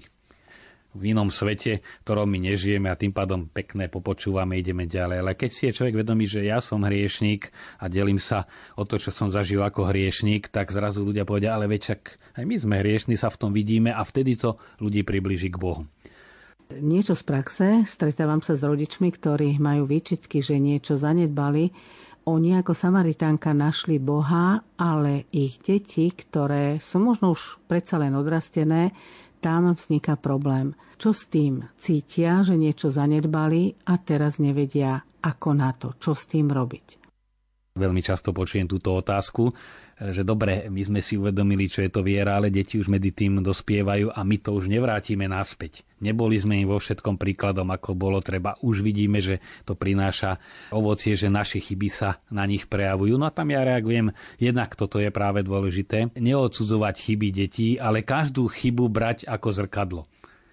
v 0.96 1.12
inom 1.12 1.28
svete, 1.28 1.84
v 1.84 2.02
ktorom 2.04 2.26
my 2.26 2.38
nežijeme 2.50 2.88
a 2.88 2.96
tým 2.96 3.12
pádom 3.12 3.46
pekné 3.46 3.92
popočúvame, 3.92 4.56
ideme 4.56 4.88
ďalej. 4.88 5.20
Ale 5.20 5.32
keď 5.36 5.50
si 5.52 5.62
je 5.68 5.76
človek 5.76 6.00
vedomý, 6.00 6.24
že 6.24 6.48
ja 6.48 6.64
som 6.64 6.80
hriešník 6.80 7.52
a 7.78 7.86
delím 7.92 8.18
sa 8.18 8.48
o 8.74 8.88
to, 8.88 8.96
čo 8.96 9.12
som 9.12 9.28
zažil 9.28 9.60
ako 9.60 9.88
hriešník, 9.92 10.48
tak 10.48 10.72
zrazu 10.72 11.04
ľudia 11.04 11.28
povedia, 11.28 11.52
ale 11.52 11.68
veď 11.68 12.00
aj 12.34 12.44
my 12.44 12.56
sme 12.56 12.74
hriešní, 12.80 13.14
sa 13.14 13.28
v 13.28 13.40
tom 13.40 13.50
vidíme 13.52 13.92
a 13.92 14.00
vtedy 14.00 14.34
to 14.34 14.56
ľudí 14.80 15.04
približí 15.04 15.52
k 15.52 15.60
Bohu. 15.60 15.84
Niečo 16.68 17.16
z 17.16 17.24
praxe, 17.24 17.66
stretávam 17.88 18.44
sa 18.44 18.52
s 18.52 18.60
rodičmi, 18.60 19.08
ktorí 19.08 19.56
majú 19.56 19.88
výčitky, 19.88 20.44
že 20.44 20.60
niečo 20.60 21.00
zanedbali. 21.00 21.72
Oni 22.28 22.52
ako 22.60 22.76
Samaritánka 22.76 23.56
našli 23.56 23.96
Boha, 23.96 24.60
ale 24.76 25.24
ich 25.32 25.64
deti, 25.64 26.12
ktoré 26.12 26.76
sú 26.76 27.00
možno 27.00 27.32
už 27.32 27.56
predsa 27.64 27.96
len 27.96 28.12
odrastené, 28.12 28.92
tam 29.40 29.72
vzniká 29.72 30.20
problém. 30.20 30.76
Čo 31.00 31.16
s 31.16 31.24
tým? 31.32 31.64
Cítia, 31.80 32.44
že 32.44 32.60
niečo 32.60 32.92
zanedbali 32.92 33.88
a 33.88 33.96
teraz 33.96 34.36
nevedia, 34.36 35.00
ako 35.24 35.48
na 35.56 35.72
to, 35.72 35.96
čo 35.96 36.12
s 36.12 36.28
tým 36.28 36.52
robiť. 36.52 37.07
Veľmi 37.78 38.02
často 38.02 38.34
počujem 38.34 38.66
túto 38.66 38.92
otázku 38.92 39.54
že 39.98 40.22
dobre, 40.22 40.70
my 40.70 40.82
sme 40.86 41.00
si 41.02 41.18
uvedomili, 41.18 41.66
čo 41.66 41.82
je 41.82 41.90
to 41.90 42.06
viera, 42.06 42.38
ale 42.38 42.54
deti 42.54 42.78
už 42.78 42.86
medzi 42.86 43.10
tým 43.10 43.42
dospievajú 43.42 44.14
a 44.14 44.20
my 44.22 44.36
to 44.38 44.54
už 44.54 44.70
nevrátime 44.70 45.26
naspäť. 45.26 45.82
Neboli 45.98 46.38
sme 46.38 46.62
im 46.62 46.70
vo 46.70 46.78
všetkom 46.78 47.18
príkladom, 47.18 47.66
ako 47.74 47.98
bolo 47.98 48.22
treba. 48.22 48.54
Už 48.62 48.86
vidíme, 48.86 49.18
že 49.18 49.42
to 49.66 49.74
prináša 49.74 50.38
ovocie, 50.70 51.18
že 51.18 51.26
naše 51.26 51.58
chyby 51.58 51.90
sa 51.90 52.22
na 52.30 52.46
nich 52.46 52.70
prejavujú. 52.70 53.18
No 53.18 53.26
a 53.26 53.34
tam 53.34 53.50
ja 53.50 53.66
reagujem, 53.66 54.14
jednak 54.38 54.78
toto 54.78 55.02
je 55.02 55.10
práve 55.10 55.42
dôležité, 55.42 56.14
neodsudzovať 56.14 56.94
chyby 56.94 57.28
detí, 57.34 57.68
ale 57.74 58.06
každú 58.06 58.46
chybu 58.46 58.86
brať 58.86 59.26
ako 59.26 59.48
zrkadlo. 59.50 60.02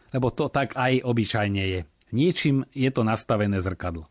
Lebo 0.10 0.34
to 0.34 0.50
tak 0.50 0.74
aj 0.74 1.06
obyčajne 1.06 1.64
je. 1.70 1.82
Niečím 2.10 2.66
je 2.74 2.90
to 2.90 3.06
nastavené 3.06 3.62
zrkadlo. 3.62 4.10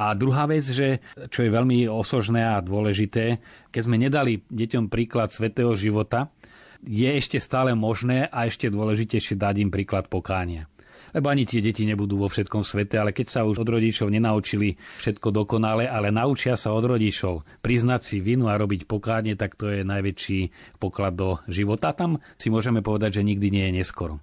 A 0.00 0.16
druhá 0.16 0.48
vec, 0.48 0.64
že 0.64 1.04
čo 1.28 1.44
je 1.44 1.52
veľmi 1.52 1.84
osožné 1.84 2.40
a 2.40 2.64
dôležité, 2.64 3.36
keď 3.68 3.82
sme 3.84 4.00
nedali 4.00 4.40
deťom 4.48 4.88
príklad 4.88 5.28
svetého 5.28 5.76
života, 5.76 6.32
je 6.80 7.04
ešte 7.04 7.36
stále 7.36 7.76
možné 7.76 8.24
a 8.32 8.48
ešte 8.48 8.72
dôležitejšie 8.72 9.36
dať 9.36 9.54
im 9.60 9.68
príklad 9.68 10.08
pokánia. 10.08 10.64
Lebo 11.12 11.28
ani 11.28 11.44
tie 11.44 11.60
deti 11.60 11.84
nebudú 11.84 12.16
vo 12.16 12.32
všetkom 12.32 12.62
svete, 12.62 12.96
ale 12.96 13.12
keď 13.12 13.26
sa 13.28 13.40
už 13.44 13.60
od 13.60 13.68
rodičov 13.68 14.08
nenaučili 14.08 14.78
všetko 15.02 15.34
dokonale, 15.34 15.84
ale 15.84 16.08
naučia 16.14 16.56
sa 16.56 16.72
od 16.72 16.86
rodičov 16.86 17.44
priznať 17.60 18.00
si 18.00 18.16
vinu 18.24 18.48
a 18.48 18.56
robiť 18.56 18.88
pokánie, 18.88 19.34
tak 19.36 19.58
to 19.58 19.68
je 19.68 19.84
najväčší 19.84 20.40
poklad 20.80 21.18
do 21.18 21.42
života. 21.50 21.92
Tam 21.92 22.22
si 22.40 22.48
môžeme 22.48 22.80
povedať, 22.80 23.20
že 23.20 23.26
nikdy 23.26 23.52
nie 23.52 23.64
je 23.68 23.76
neskoro 23.84 24.22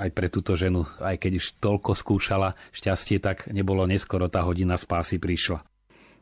aj 0.00 0.10
pre 0.16 0.32
túto 0.32 0.56
ženu, 0.56 0.88
aj 0.96 1.20
keď 1.20 1.32
už 1.36 1.46
toľko 1.60 1.92
skúšala 1.92 2.56
šťastie, 2.72 3.20
tak 3.20 3.52
nebolo 3.52 3.84
neskoro 3.84 4.32
tá 4.32 4.40
hodina 4.48 4.80
spásy 4.80 5.20
prišla. 5.20 5.60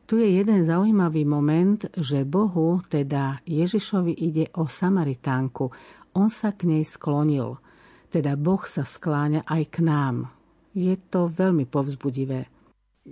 Tu 0.09 0.25
je 0.25 0.41
jeden 0.41 0.65
zaujímavý 0.65 1.21
moment, 1.23 1.85
že 1.93 2.25
Bohu, 2.25 2.81
teda 2.89 3.45
Ježišovi 3.45 4.17
ide 4.17 4.49
o 4.57 4.65
Samaritánku. 4.65 5.69
On 6.17 6.33
sa 6.33 6.49
k 6.49 6.65
nej 6.65 6.81
sklonil. 6.81 7.61
Teda 8.09 8.33
Boh 8.33 8.65
sa 8.65 8.89
skláňa 8.89 9.45
aj 9.45 9.63
k 9.69 9.85
nám. 9.85 10.33
Je 10.73 10.97
to 10.97 11.29
veľmi 11.29 11.69
povzbudivé. 11.69 12.49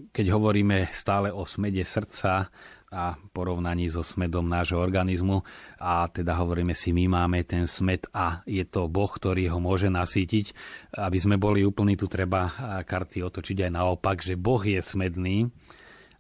Keď 0.10 0.26
hovoríme 0.34 0.90
stále 0.90 1.30
o 1.30 1.46
smede 1.46 1.86
srdca, 1.86 2.50
a 2.88 3.20
porovnaní 3.36 3.92
so 3.92 4.00
smedom 4.00 4.48
nášho 4.48 4.80
organizmu 4.80 5.44
a 5.76 6.08
teda 6.08 6.40
hovoríme 6.40 6.72
si, 6.72 6.96
my 6.96 7.12
máme 7.12 7.44
ten 7.44 7.68
smed 7.68 8.08
a 8.16 8.40
je 8.48 8.64
to 8.64 8.88
Boh, 8.88 9.12
ktorý 9.12 9.52
ho 9.52 9.60
môže 9.60 9.92
nasýtiť. 9.92 10.56
Aby 10.96 11.20
sme 11.20 11.36
boli 11.36 11.68
úplní, 11.68 12.00
tu 12.00 12.08
treba 12.08 12.48
karty 12.88 13.28
otočiť 13.28 13.68
aj 13.68 13.72
naopak, 13.76 14.24
že 14.24 14.40
Boh 14.40 14.64
je 14.64 14.80
smedný 14.80 15.52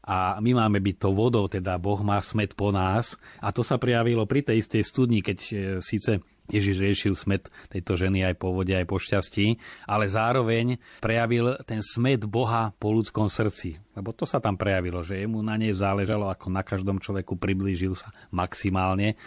a 0.08 0.40
my 0.40 0.52
máme 0.56 0.80
byť 0.80 0.96
tou 1.04 1.12
vodou, 1.12 1.52
teda 1.52 1.76
Boh 1.80 2.00
má 2.00 2.20
smed 2.24 2.56
po 2.56 2.72
nás 2.72 3.20
a 3.44 3.52
to 3.52 3.64
sa 3.64 3.76
prijavilo 3.76 4.24
pri 4.24 4.44
tej 4.44 4.64
istej 4.64 4.84
studni, 4.88 5.20
keď 5.20 5.40
e, 5.44 5.54
síce 5.84 6.24
Ježiš 6.48 6.78
riešil 6.80 7.14
smet 7.14 7.52
tejto 7.68 8.00
ženy 8.00 8.24
aj 8.24 8.36
po 8.40 8.56
vode, 8.56 8.72
aj 8.72 8.88
po 8.88 8.98
šťastí, 9.00 9.60
ale 9.84 10.08
zároveň 10.08 10.80
prejavil 11.04 11.60
ten 11.68 11.84
smet 11.84 12.24
Boha 12.24 12.72
po 12.80 12.96
ľudskom 12.96 13.28
srdci. 13.28 13.80
Lebo 13.98 14.14
to 14.14 14.24
sa 14.24 14.38
tam 14.40 14.56
prejavilo, 14.56 15.02
že 15.02 15.20
jemu 15.20 15.44
na 15.44 15.58
nej 15.58 15.74
záležalo, 15.74 16.30
ako 16.30 16.54
na 16.54 16.62
každom 16.64 17.02
človeku 17.02 17.36
priblížil 17.36 17.98
sa 17.98 18.14
maximálne, 18.30 19.20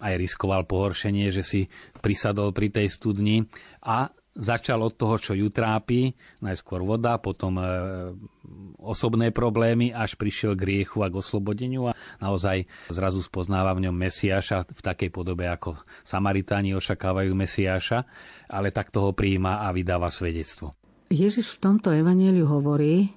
aj 0.00 0.14
riskoval 0.16 0.64
pohoršenie, 0.64 1.30
že 1.30 1.44
si 1.44 1.60
prisadol 2.00 2.50
pri 2.50 2.72
tej 2.72 2.88
studni 2.90 3.46
a 3.84 4.10
Začal 4.36 4.84
od 4.84 4.92
toho, 4.92 5.16
čo 5.16 5.32
ju 5.32 5.48
trápi, 5.48 6.12
najskôr 6.44 6.84
voda, 6.84 7.16
potom 7.16 7.56
e, 7.56 7.64
osobné 8.76 9.32
problémy, 9.32 9.96
až 9.96 10.20
prišiel 10.20 10.52
k 10.52 10.60
griechu 10.60 11.00
a 11.00 11.08
k 11.08 11.16
oslobodeniu 11.16 11.88
a 11.88 11.96
naozaj 12.20 12.68
zrazu 12.92 13.24
spoznáva 13.24 13.72
v 13.72 13.88
ňom 13.88 13.96
Mesiáša 13.96 14.68
v 14.68 14.80
takej 14.84 15.08
podobe, 15.08 15.48
ako 15.48 15.80
Samaritáni 16.04 16.76
očakávajú 16.76 17.32
Mesiáša, 17.32 18.04
ale 18.52 18.76
tak 18.76 18.92
toho 18.92 19.16
prijíma 19.16 19.64
a 19.64 19.72
vydáva 19.72 20.12
svedectvo. 20.12 20.76
Ježiš 21.08 21.56
v 21.56 21.62
tomto 21.72 21.88
evaníliu 21.96 22.44
hovorí, 22.44 23.08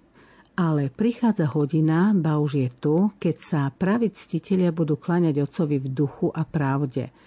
ale 0.55 0.88
prichádza 0.88 1.51
hodina, 1.51 2.15
ba 2.15 2.39
už 2.39 2.51
je 2.63 2.69
tu, 2.79 3.12
keď 3.19 3.36
sa 3.43 3.62
praví 3.75 4.08
ctitelia 4.15 4.71
budú 4.71 4.95
klaňať 4.95 5.36
Otcovi 5.43 5.84
v 5.84 5.88
duchu 5.91 6.32
a 6.32 6.47
pravde– 6.47 7.12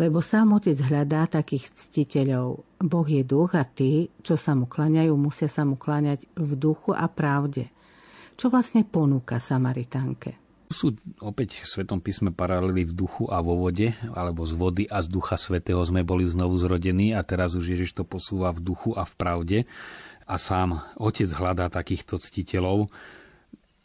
lebo 0.00 0.24
sám 0.24 0.56
Otec 0.56 0.78
hľadá 0.80 1.28
takých 1.28 1.72
ctiteľov. 1.74 2.64
Boh 2.80 3.06
je 3.08 3.22
duch 3.24 3.52
a 3.52 3.64
tí, 3.64 4.08
čo 4.24 4.40
sa 4.40 4.56
mu 4.56 4.64
klaňajú, 4.64 5.12
musia 5.16 5.52
sa 5.52 5.68
mu 5.68 5.76
kláňať 5.76 6.24
v 6.32 6.50
duchu 6.56 6.96
a 6.96 7.04
pravde. 7.10 7.68
Čo 8.40 8.48
vlastne 8.48 8.82
ponúka 8.88 9.36
Samaritánke? 9.36 10.40
Sú 10.72 10.96
opäť 11.20 11.60
v 11.60 11.68
Svetom 11.68 12.00
písme 12.00 12.32
paralely 12.32 12.88
v 12.88 12.96
duchu 12.96 13.28
a 13.28 13.44
vo 13.44 13.60
vode, 13.60 13.92
alebo 14.16 14.48
z 14.48 14.56
vody 14.56 14.84
a 14.88 15.04
z 15.04 15.12
ducha 15.12 15.36
svetého 15.36 15.84
sme 15.84 16.00
boli 16.00 16.24
znovu 16.24 16.56
zrodení 16.56 17.12
a 17.12 17.20
teraz 17.20 17.52
už 17.52 17.76
Ježiš 17.76 17.92
to 17.92 18.08
posúva 18.08 18.56
v 18.56 18.64
duchu 18.64 18.96
a 18.96 19.04
v 19.04 19.14
pravde 19.20 19.58
a 20.24 20.40
sám 20.40 20.80
Otec 20.96 21.28
hľadá 21.28 21.68
takýchto 21.68 22.16
ctiteľov. 22.16 22.88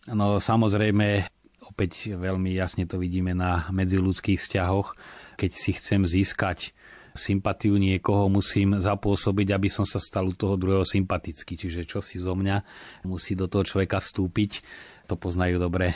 No 0.07 0.39
samozrejme, 0.39 1.27
opäť 1.67 2.15
veľmi 2.15 2.55
jasne 2.55 2.87
to 2.87 2.95
vidíme 2.95 3.35
na 3.35 3.67
medziludských 3.75 4.39
vzťahoch, 4.39 4.95
keď 5.37 5.51
si 5.53 5.71
chcem 5.77 6.01
získať 6.03 6.73
sympatiu 7.17 7.75
niekoho, 7.81 8.29
musím 8.29 8.77
zapôsobiť, 8.77 9.47
aby 9.51 9.67
som 9.67 9.83
sa 9.83 9.97
stal 9.97 10.29
u 10.29 10.35
toho 10.37 10.55
druhého 10.55 10.85
sympatický. 10.85 11.57
Čiže 11.57 11.89
čo 11.89 11.99
si 11.99 12.21
zo 12.21 12.37
mňa 12.37 12.61
musí 13.09 13.33
do 13.33 13.49
toho 13.49 13.65
človeka 13.65 13.99
vstúpiť. 13.99 14.61
To 15.07 15.15
poznajú 15.15 15.57
dobre 15.57 15.95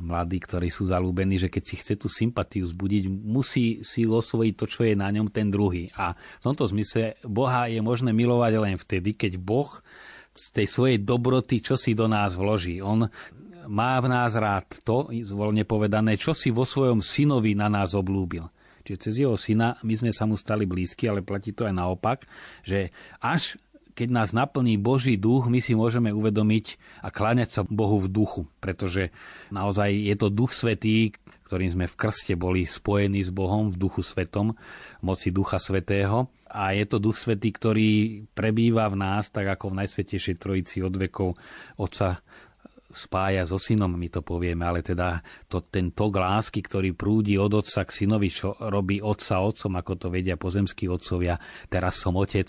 mladí, 0.00 0.38
ktorí 0.38 0.70
sú 0.70 0.86
zalúbení, 0.86 1.36
že 1.36 1.50
keď 1.50 1.62
si 1.66 1.74
chce 1.82 1.94
tú 1.98 2.06
sympatiu 2.06 2.64
zbudiť, 2.64 3.04
musí 3.10 3.82
si 3.82 4.06
osvojiť 4.06 4.54
to, 4.54 4.66
čo 4.70 4.80
je 4.86 4.94
na 4.94 5.10
ňom 5.10 5.28
ten 5.34 5.50
druhý. 5.50 5.90
A 5.98 6.14
v 6.14 6.42
tomto 6.42 6.64
zmysle 6.64 7.18
Boha 7.26 7.66
je 7.66 7.82
možné 7.82 8.14
milovať 8.14 8.52
len 8.62 8.76
vtedy, 8.78 9.18
keď 9.18 9.36
Boh 9.42 9.70
z 10.36 10.46
tej 10.54 10.66
svojej 10.70 10.98
dobroty, 11.02 11.58
čo 11.58 11.74
si 11.74 11.98
do 11.98 12.06
nás 12.06 12.38
vloží. 12.38 12.78
On 12.78 13.10
má 13.66 13.98
v 13.98 14.06
nás 14.14 14.38
rád 14.38 14.78
to, 14.86 15.10
zvolne 15.26 15.66
povedané, 15.66 16.14
čo 16.14 16.30
si 16.30 16.54
vo 16.54 16.62
svojom 16.62 17.02
synovi 17.02 17.58
na 17.58 17.66
nás 17.66 17.98
oblúbil. 17.98 18.46
Čiže 18.86 19.02
cez 19.02 19.14
jeho 19.18 19.34
syna 19.34 19.74
my 19.82 19.94
sme 19.98 20.14
sa 20.14 20.24
mu 20.30 20.38
stali 20.38 20.62
blízki, 20.62 21.10
ale 21.10 21.26
platí 21.26 21.50
to 21.50 21.66
aj 21.66 21.74
naopak, 21.74 22.22
že 22.62 22.94
až 23.18 23.58
keď 23.96 24.08
nás 24.12 24.30
naplní 24.36 24.76
Boží 24.76 25.16
duch, 25.16 25.48
my 25.48 25.56
si 25.56 25.72
môžeme 25.72 26.12
uvedomiť 26.12 26.76
a 27.00 27.08
kláňať 27.08 27.48
sa 27.50 27.62
Bohu 27.64 27.96
v 27.96 28.12
duchu, 28.12 28.44
pretože 28.60 29.08
naozaj 29.48 29.88
je 29.88 30.14
to 30.20 30.28
duch 30.28 30.52
svetý, 30.52 31.16
ktorým 31.48 31.72
sme 31.72 31.86
v 31.88 31.96
krste 31.96 32.36
boli 32.36 32.68
spojení 32.68 33.24
s 33.24 33.32
Bohom 33.32 33.72
v 33.72 33.80
duchu 33.80 34.04
svetom, 34.04 34.52
moci 35.00 35.32
ducha 35.32 35.56
svetého. 35.56 36.28
A 36.46 36.76
je 36.76 36.84
to 36.84 37.00
duch 37.00 37.16
svetý, 37.16 37.50
ktorý 37.50 37.90
prebýva 38.36 38.86
v 38.92 39.00
nás, 39.00 39.32
tak 39.32 39.48
ako 39.50 39.72
v 39.72 39.78
Najsvetejšej 39.82 40.36
trojici 40.38 40.78
od 40.84 40.94
vekov 40.94 41.38
Otca, 41.80 42.22
spája 42.90 43.42
so 43.42 43.58
synom, 43.58 43.92
my 43.94 44.08
to 44.08 44.22
povieme, 44.22 44.62
ale 44.62 44.80
teda 44.82 45.22
to, 45.50 45.62
ten 45.66 45.90
tok 45.90 46.22
lásky, 46.22 46.62
ktorý 46.62 46.94
prúdi 46.94 47.34
od 47.34 47.50
otca 47.58 47.82
k 47.82 47.90
synovi, 47.90 48.30
čo 48.30 48.54
robí 48.58 49.02
otca 49.02 49.42
otcom, 49.42 49.72
ako 49.78 49.92
to 49.98 50.06
vedia 50.08 50.38
pozemskí 50.38 50.86
otcovia, 50.86 51.38
teraz 51.66 51.98
som 51.98 52.14
otec 52.14 52.46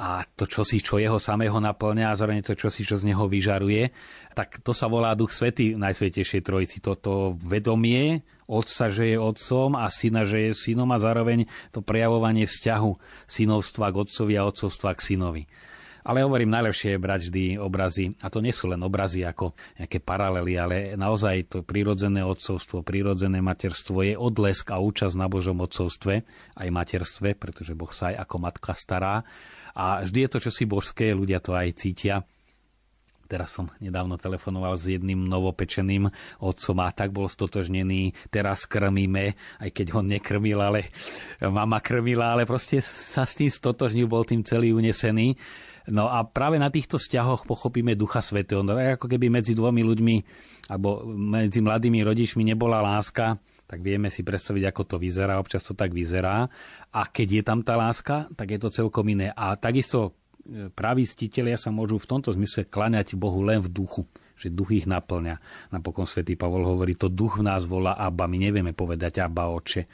a 0.00 0.24
to 0.24 0.44
čosi, 0.44 0.80
čo 0.80 1.00
jeho 1.00 1.16
samého 1.16 1.56
naplňa 1.60 2.12
a 2.12 2.18
zároveň 2.18 2.44
to 2.44 2.56
čosi, 2.56 2.84
čo 2.84 3.00
z 3.00 3.12
neho 3.12 3.24
vyžaruje, 3.28 3.92
tak 4.36 4.60
to 4.64 4.72
sa 4.72 4.88
volá 4.88 5.12
Duch 5.16 5.32
Svetý 5.32 5.76
v 5.76 5.82
Najsvetejšej 5.82 6.42
Trojici. 6.44 6.78
Toto 6.80 7.36
vedomie 7.36 8.24
otca, 8.50 8.90
že 8.90 9.14
je 9.14 9.18
otcom 9.18 9.78
a 9.78 9.86
syna, 9.92 10.26
že 10.26 10.50
je 10.50 10.52
synom 10.56 10.88
a 10.90 10.98
zároveň 10.98 11.46
to 11.70 11.84
prejavovanie 11.84 12.44
vzťahu 12.48 12.90
synovstva 13.30 13.92
k 13.94 14.00
otcovi 14.02 14.34
a 14.38 14.46
otcovstva 14.46 14.90
k 14.96 15.04
synovi. 15.14 15.44
Ale 16.00 16.24
hovorím, 16.24 16.48
najlepšie 16.48 16.96
je 16.96 17.02
brať 17.02 17.20
vždy 17.28 17.44
obrazy, 17.60 18.16
a 18.24 18.32
to 18.32 18.40
nie 18.40 18.54
sú 18.54 18.72
len 18.72 18.80
obrazy 18.80 19.20
ako 19.24 19.52
nejaké 19.76 20.00
paralely, 20.00 20.56
ale 20.56 20.76
naozaj 20.96 21.52
to 21.52 21.58
prirodzené 21.60 22.24
odcovstvo, 22.24 22.80
prirodzené 22.80 23.44
materstvo 23.44 24.00
je 24.00 24.14
odlesk 24.16 24.72
a 24.72 24.80
účasť 24.80 25.14
na 25.16 25.28
Božom 25.28 25.60
odcovstve, 25.60 26.24
aj 26.56 26.68
materstve, 26.72 27.36
pretože 27.36 27.76
Boh 27.76 27.92
sa 27.92 28.12
aj 28.12 28.24
ako 28.24 28.36
matka 28.40 28.72
stará. 28.72 29.22
A 29.76 30.02
vždy 30.02 30.26
je 30.26 30.30
to 30.32 30.38
čosi 30.50 30.64
božské, 30.64 31.12
ľudia 31.12 31.38
to 31.38 31.52
aj 31.52 31.68
cítia. 31.76 32.24
Teraz 33.30 33.54
som 33.54 33.70
nedávno 33.78 34.18
telefonoval 34.18 34.74
s 34.74 34.90
jedným 34.90 35.30
novopečeným 35.30 36.10
otcom 36.42 36.76
a 36.82 36.90
tak 36.90 37.14
bol 37.14 37.30
stotožnený. 37.30 38.10
Teraz 38.26 38.66
krmíme, 38.66 39.38
aj 39.62 39.70
keď 39.70 39.86
ho 39.94 40.02
nekrmil, 40.02 40.58
ale 40.58 40.90
mama 41.38 41.78
krmila, 41.78 42.34
ale 42.34 42.42
proste 42.42 42.82
sa 42.82 43.22
s 43.22 43.38
tým 43.38 43.46
stotožnil, 43.46 44.10
bol 44.10 44.26
tým 44.26 44.42
celý 44.42 44.74
unesený. 44.74 45.38
No 45.88 46.12
a 46.12 46.20
práve 46.28 46.60
na 46.60 46.68
týchto 46.68 47.00
vzťahoch 47.00 47.48
pochopíme 47.48 47.96
Ducha 47.96 48.20
Svetého. 48.20 48.60
No, 48.60 48.76
ako 48.76 49.08
keby 49.08 49.32
medzi 49.32 49.56
dvomi 49.56 49.80
ľuďmi 49.80 50.16
alebo 50.68 51.08
medzi 51.08 51.64
mladými 51.64 52.04
rodičmi 52.04 52.44
nebola 52.44 52.84
láska, 52.84 53.40
tak 53.64 53.80
vieme 53.86 54.10
si 54.10 54.20
predstaviť, 54.26 54.66
ako 54.68 54.82
to 54.84 54.96
vyzerá. 54.98 55.38
Občas 55.38 55.62
to 55.62 55.78
tak 55.78 55.94
vyzerá. 55.94 56.50
A 56.90 57.00
keď 57.06 57.28
je 57.40 57.42
tam 57.46 57.62
tá 57.62 57.78
láska, 57.78 58.26
tak 58.34 58.52
je 58.52 58.58
to 58.60 58.68
celkom 58.68 59.06
iné. 59.08 59.30
A 59.32 59.54
takisto 59.54 60.18
praví 60.74 61.06
ctitelia 61.06 61.54
sa 61.54 61.70
môžu 61.70 62.02
v 62.02 62.08
tomto 62.10 62.34
zmysle 62.34 62.66
klaňať 62.66 63.14
Bohu 63.14 63.40
len 63.40 63.62
v 63.62 63.70
duchu 63.70 64.04
že 64.40 64.48
duch 64.48 64.72
ich 64.72 64.88
naplňa. 64.88 65.36
Napokon 65.68 66.08
svätý 66.08 66.32
Pavol 66.32 66.64
hovorí, 66.64 66.96
to 66.96 67.12
duch 67.12 67.36
v 67.36 67.44
nás 67.44 67.68
volá 67.68 67.92
Abba. 67.92 68.24
My 68.24 68.40
nevieme 68.40 68.72
povedať 68.72 69.20
Abba, 69.20 69.52
oče. 69.52 69.84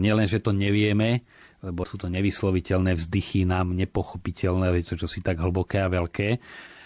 Nielen, 0.00 0.24
že 0.24 0.40
to 0.40 0.56
nevieme, 0.56 1.20
lebo 1.60 1.84
sú 1.84 2.00
to 2.00 2.08
nevysloviteľné 2.08 2.96
vzdychy 2.96 3.44
nám 3.44 3.76
nepochopiteľné, 3.76 4.72
čo, 4.84 4.96
čo 4.96 5.08
si 5.08 5.20
tak 5.20 5.40
hlboké 5.40 5.80
a 5.80 5.92
veľké, 5.92 6.28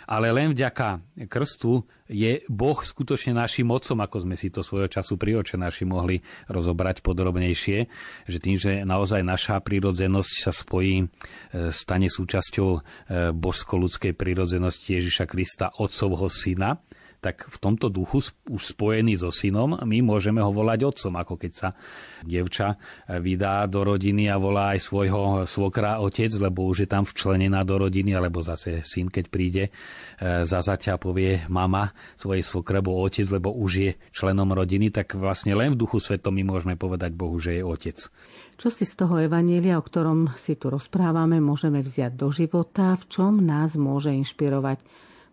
ale 0.04 0.28
len 0.32 0.52
vďaka 0.52 1.00
krstu 1.32 1.84
je 2.04 2.44
Boh 2.52 2.76
skutočne 2.76 3.32
našim 3.40 3.64
mocom, 3.64 3.96
ako 4.04 4.28
sme 4.28 4.36
si 4.36 4.52
to 4.52 4.60
svojho 4.60 4.92
času 4.92 5.16
pri 5.16 5.40
naši 5.56 5.88
mohli 5.88 6.20
rozobrať 6.52 7.00
podrobnejšie, 7.00 7.78
že 8.28 8.38
tým, 8.38 8.56
že 8.60 8.84
naozaj 8.84 9.24
naša 9.24 9.64
prírodzenosť 9.64 10.32
sa 10.44 10.52
spojí, 10.52 11.00
e, 11.00 11.06
stane 11.72 12.12
súčasťou 12.12 12.68
e, 12.68 12.80
božsko-ľudskej 13.32 14.12
prírodzenosti 14.12 15.00
Ježiša 15.00 15.24
Krista, 15.24 15.72
Otcovho 15.80 16.28
syna, 16.28 16.84
tak 17.24 17.48
v 17.48 17.56
tomto 17.56 17.88
duchu 17.88 18.20
už 18.52 18.76
spojený 18.76 19.16
so 19.16 19.32
synom 19.32 19.80
my 19.80 20.04
môžeme 20.04 20.44
ho 20.44 20.52
volať 20.52 20.84
otcom, 20.84 21.16
ako 21.16 21.34
keď 21.40 21.52
sa 21.56 21.68
dievča 22.20 22.76
vydá 23.24 23.64
do 23.64 23.80
rodiny 23.80 24.28
a 24.28 24.36
volá 24.36 24.76
aj 24.76 24.84
svojho 24.84 25.48
svokra 25.48 26.04
otec, 26.04 26.28
lebo 26.36 26.68
už 26.68 26.84
je 26.84 26.88
tam 26.92 27.08
včlenená 27.08 27.64
do 27.64 27.80
rodiny, 27.80 28.12
alebo 28.12 28.44
zase 28.44 28.84
syn, 28.84 29.08
keď 29.08 29.24
príde 29.32 29.64
e, 29.68 29.70
za 30.44 30.60
zaťa 30.60 31.00
povie 31.00 31.48
mama 31.48 31.96
svojej 32.20 32.44
svokre, 32.44 32.84
bo 32.84 33.00
otec, 33.00 33.24
lebo 33.32 33.56
už 33.56 33.72
je 33.72 33.90
členom 34.12 34.52
rodiny, 34.52 34.92
tak 34.92 35.16
vlastne 35.16 35.56
len 35.56 35.72
v 35.72 35.80
duchu 35.80 35.96
svetom 36.02 36.36
my 36.36 36.44
môžeme 36.44 36.74
povedať 36.76 37.16
Bohu, 37.16 37.40
že 37.40 37.56
je 37.56 37.62
otec. 37.64 37.96
Čo 38.54 38.68
si 38.70 38.84
z 38.84 38.94
toho 38.94 39.18
evanielia, 39.18 39.80
o 39.80 39.84
ktorom 39.84 40.36
si 40.36 40.54
tu 40.54 40.68
rozprávame, 40.68 41.40
môžeme 41.40 41.80
vziať 41.80 42.12
do 42.14 42.28
života, 42.30 42.94
v 42.94 43.04
čom 43.08 43.42
nás 43.42 43.74
môže 43.74 44.12
inšpirovať 44.14 44.78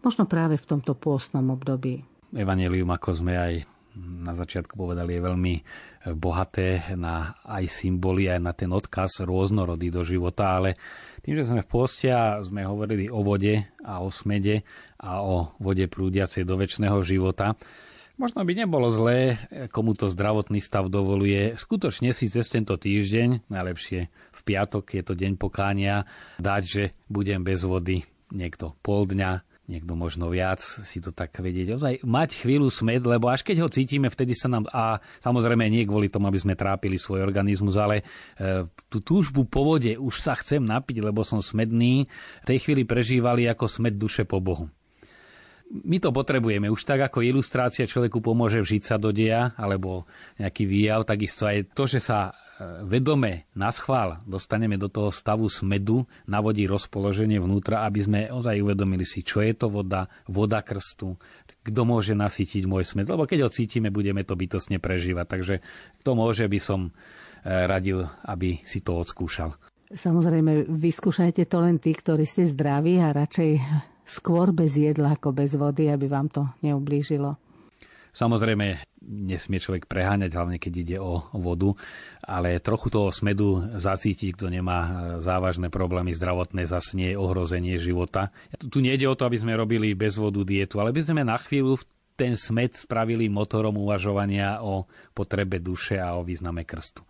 Možno 0.02 0.26
práve 0.26 0.58
v 0.58 0.66
tomto 0.66 0.98
pôstnom 0.98 1.46
období. 1.54 2.02
Evangelium, 2.34 2.90
ako 2.90 3.10
sme 3.22 3.34
aj 3.38 3.54
na 3.98 4.34
začiatku 4.34 4.74
povedali, 4.74 5.20
je 5.20 5.28
veľmi 5.28 5.56
bohaté 6.16 6.96
na 6.96 7.36
aj 7.44 7.68
symboly, 7.68 8.32
aj 8.32 8.40
na 8.40 8.54
ten 8.56 8.72
odkaz 8.72 9.22
rôznorodý 9.28 9.92
do 9.92 10.02
života, 10.02 10.58
ale 10.58 10.80
tým, 11.22 11.38
že 11.38 11.52
sme 11.52 11.62
v 11.62 11.70
pôste 11.70 12.08
a 12.10 12.40
sme 12.42 12.64
hovorili 12.64 13.12
o 13.12 13.22
vode 13.22 13.68
a 13.84 14.02
o 14.02 14.10
smede 14.10 14.64
a 14.98 15.22
o 15.22 15.54
vode 15.60 15.86
prúdiacej 15.86 16.48
do 16.48 16.56
väčšného 16.58 17.00
života, 17.04 17.54
Možno 18.22 18.46
by 18.46 18.54
nebolo 18.54 18.94
zlé, 18.94 19.50
komu 19.74 19.98
to 19.98 20.06
zdravotný 20.06 20.62
stav 20.62 20.94
dovoluje, 20.94 21.58
skutočne 21.58 22.14
si 22.14 22.30
cez 22.30 22.46
tento 22.54 22.78
týždeň, 22.78 23.50
najlepšie 23.50 24.14
v 24.14 24.42
piatok, 24.46 24.94
je 24.94 25.02
to 25.02 25.18
deň 25.18 25.42
pokánia, 25.42 26.06
dať, 26.38 26.62
že 26.62 26.84
budem 27.10 27.42
bez 27.42 27.66
vody 27.66 28.06
niekto 28.30 28.78
pol 28.86 29.10
dňa, 29.10 29.42
niekto 29.72 29.96
možno 29.96 30.28
viac 30.28 30.60
si 30.60 31.00
to 31.00 31.16
tak 31.16 31.32
vedieť. 31.32 31.80
Ozaj 31.80 31.94
mať 32.04 32.44
chvíľu 32.44 32.68
smed, 32.68 33.08
lebo 33.08 33.32
až 33.32 33.48
keď 33.48 33.64
ho 33.64 33.72
cítime, 33.72 34.12
vtedy 34.12 34.36
sa 34.36 34.52
nám, 34.52 34.68
a 34.68 35.00
samozrejme 35.24 35.64
nie 35.72 35.88
kvôli 35.88 36.12
tomu, 36.12 36.28
aby 36.28 36.36
sme 36.36 36.60
trápili 36.60 37.00
svoj 37.00 37.24
organizmus, 37.24 37.80
ale 37.80 38.04
e, 38.36 38.68
tú 38.92 39.00
túžbu 39.00 39.48
po 39.48 39.64
vode 39.64 39.96
už 39.96 40.20
sa 40.20 40.36
chcem 40.36 40.60
napiť, 40.60 41.00
lebo 41.00 41.24
som 41.24 41.40
smedný, 41.40 42.12
v 42.44 42.46
tej 42.46 42.68
chvíli 42.68 42.84
prežívali 42.84 43.48
ako 43.48 43.72
smed 43.72 43.96
duše 43.96 44.28
po 44.28 44.44
Bohu 44.44 44.68
my 45.72 46.04
to 46.04 46.12
potrebujeme. 46.12 46.68
Už 46.68 46.84
tak 46.84 47.00
ako 47.00 47.24
ilustrácia 47.24 47.88
človeku 47.88 48.20
pomôže 48.20 48.60
vžiť 48.60 48.84
sa 48.84 48.96
do 49.00 49.16
deja, 49.16 49.56
alebo 49.56 50.04
nejaký 50.36 50.68
výjav, 50.68 51.08
takisto 51.08 51.48
aj 51.48 51.72
to, 51.72 51.88
že 51.88 52.04
sa 52.04 52.36
vedome 52.86 53.50
na 53.58 53.74
schvál 53.74 54.22
dostaneme 54.28 54.78
do 54.78 54.92
toho 54.92 55.10
stavu 55.10 55.50
smedu, 55.50 56.06
navodí 56.28 56.68
rozpoloženie 56.70 57.42
vnútra, 57.42 57.88
aby 57.88 58.00
sme 58.02 58.20
ozaj 58.30 58.62
uvedomili 58.62 59.08
si, 59.08 59.26
čo 59.26 59.42
je 59.42 59.54
to 59.56 59.68
voda, 59.72 60.12
voda 60.30 60.62
krstu, 60.62 61.18
kto 61.62 61.82
môže 61.86 62.18
nasytiť 62.18 62.64
môj 62.66 62.86
smed. 62.86 63.10
Lebo 63.10 63.30
keď 63.30 63.46
ho 63.48 63.50
cítime, 63.54 63.94
budeme 63.94 64.26
to 64.26 64.34
bytosne 64.34 64.82
prežívať. 64.82 65.26
Takže 65.30 65.56
kto 66.02 66.12
môže, 66.18 66.46
by 66.50 66.60
som 66.62 66.90
e, 66.90 66.92
radil, 67.46 68.10
aby 68.26 68.62
si 68.66 68.82
to 68.82 68.98
odskúšal. 68.98 69.54
Samozrejme, 69.92 70.72
vyskúšajte 70.72 71.46
to 71.52 71.58
len 71.60 71.78
tí, 71.78 71.92
ktorí 71.92 72.24
ste 72.24 72.48
zdraví 72.48 72.98
a 73.04 73.12
radšej 73.12 73.52
skôr 74.08 74.56
bez 74.56 74.76
jedla 74.76 75.20
ako 75.20 75.36
bez 75.36 75.54
vody, 75.54 75.92
aby 75.92 76.08
vám 76.08 76.32
to 76.32 76.48
neublížilo. 76.64 77.38
Samozrejme, 78.12 78.84
nesmie 79.08 79.60
človek 79.64 79.88
preháňať, 79.88 80.32
hlavne 80.36 80.58
keď 80.60 80.74
ide 80.78 80.98
o 81.00 81.26
vodu, 81.32 81.74
ale 82.22 82.60
trochu 82.60 82.92
toho 82.92 83.08
smedu 83.10 83.64
zacítiť, 83.80 84.36
kto 84.36 84.52
nemá 84.52 84.80
e, 84.84 84.90
závažné 85.24 85.72
problémy 85.72 86.12
zdravotné, 86.12 86.68
zase 86.68 87.00
nie 87.00 87.16
je 87.16 87.18
ohrozenie 87.18 87.80
života. 87.80 88.36
Tu 88.60 88.84
nejde 88.84 89.08
o 89.08 89.18
to, 89.18 89.26
aby 89.26 89.40
sme 89.40 89.56
robili 89.56 89.96
bez 89.96 90.20
vodu 90.20 90.44
dietu, 90.44 90.84
ale 90.84 90.92
by 90.92 91.02
sme 91.02 91.24
na 91.24 91.40
chvíľu 91.40 91.80
ten 92.20 92.38
smed 92.38 92.78
spravili 92.78 93.32
motorom 93.32 93.82
uvažovania 93.82 94.62
o 94.62 94.86
potrebe 95.16 95.58
duše 95.58 95.98
a 95.98 96.14
o 96.20 96.22
význame 96.22 96.68
krstu. 96.68 97.02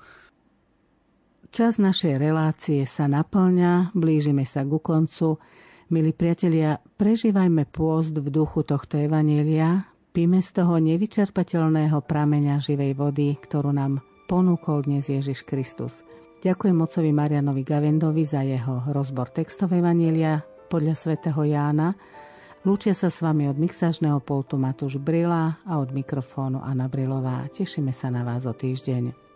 Čas 1.51 1.75
našej 1.75 2.15
relácie 2.15 2.87
sa 2.87 3.11
naplňa, 3.11 3.91
blížime 3.91 4.47
sa 4.47 4.63
ku 4.63 4.79
koncu. 4.79 5.35
Milí 5.91 6.15
priatelia, 6.15 6.79
prežívajme 6.95 7.67
pôst 7.67 8.15
v 8.15 8.31
duchu 8.31 8.63
tohto 8.63 8.95
evanielia, 8.95 9.90
Píme 10.12 10.43
z 10.43 10.52
toho 10.52 10.76
nevyčerpateľného 10.76 12.04
prameňa 12.04 12.60
živej 12.60 13.00
vody, 13.00 13.32
ktorú 13.39 13.71
nám 13.71 14.04
ponúkol 14.28 14.84
dnes 14.84 15.08
Ježiš 15.08 15.47
Kristus. 15.47 16.04
Ďakujem 16.43 16.76
mocovi 16.76 17.15
Marianovi 17.15 17.63
Gavendovi 17.63 18.28
za 18.28 18.43
jeho 18.43 18.84
rozbor 18.91 19.32
textov 19.32 19.71
Evanielia 19.71 20.43
podľa 20.67 21.00
svätého 21.00 21.39
Jána. 21.47 21.95
Lúčia 22.67 22.91
sa 22.91 23.08
s 23.08 23.24
vami 23.24 23.47
od 23.47 23.56
mixažného 23.56 24.19
pultu 24.19 24.60
Matúš 24.60 25.00
Brila 25.00 25.63
a 25.63 25.80
od 25.80 25.95
mikrofónu 25.95 26.60
Anna 26.60 26.91
Brilová. 26.91 27.47
Tešíme 27.47 27.95
sa 27.95 28.12
na 28.12 28.28
vás 28.28 28.43
o 28.43 28.52
týždeň. 28.52 29.31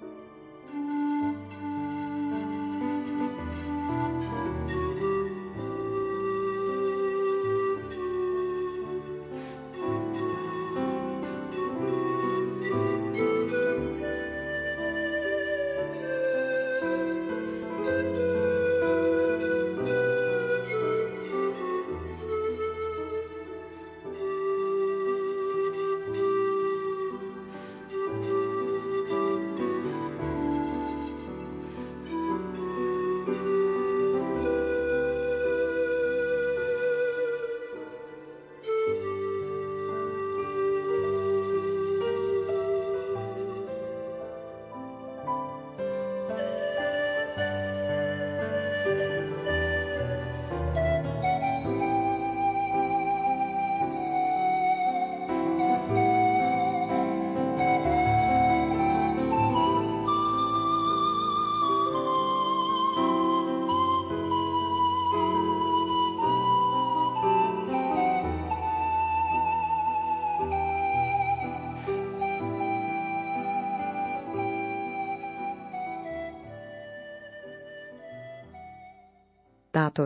Táto 79.76 80.06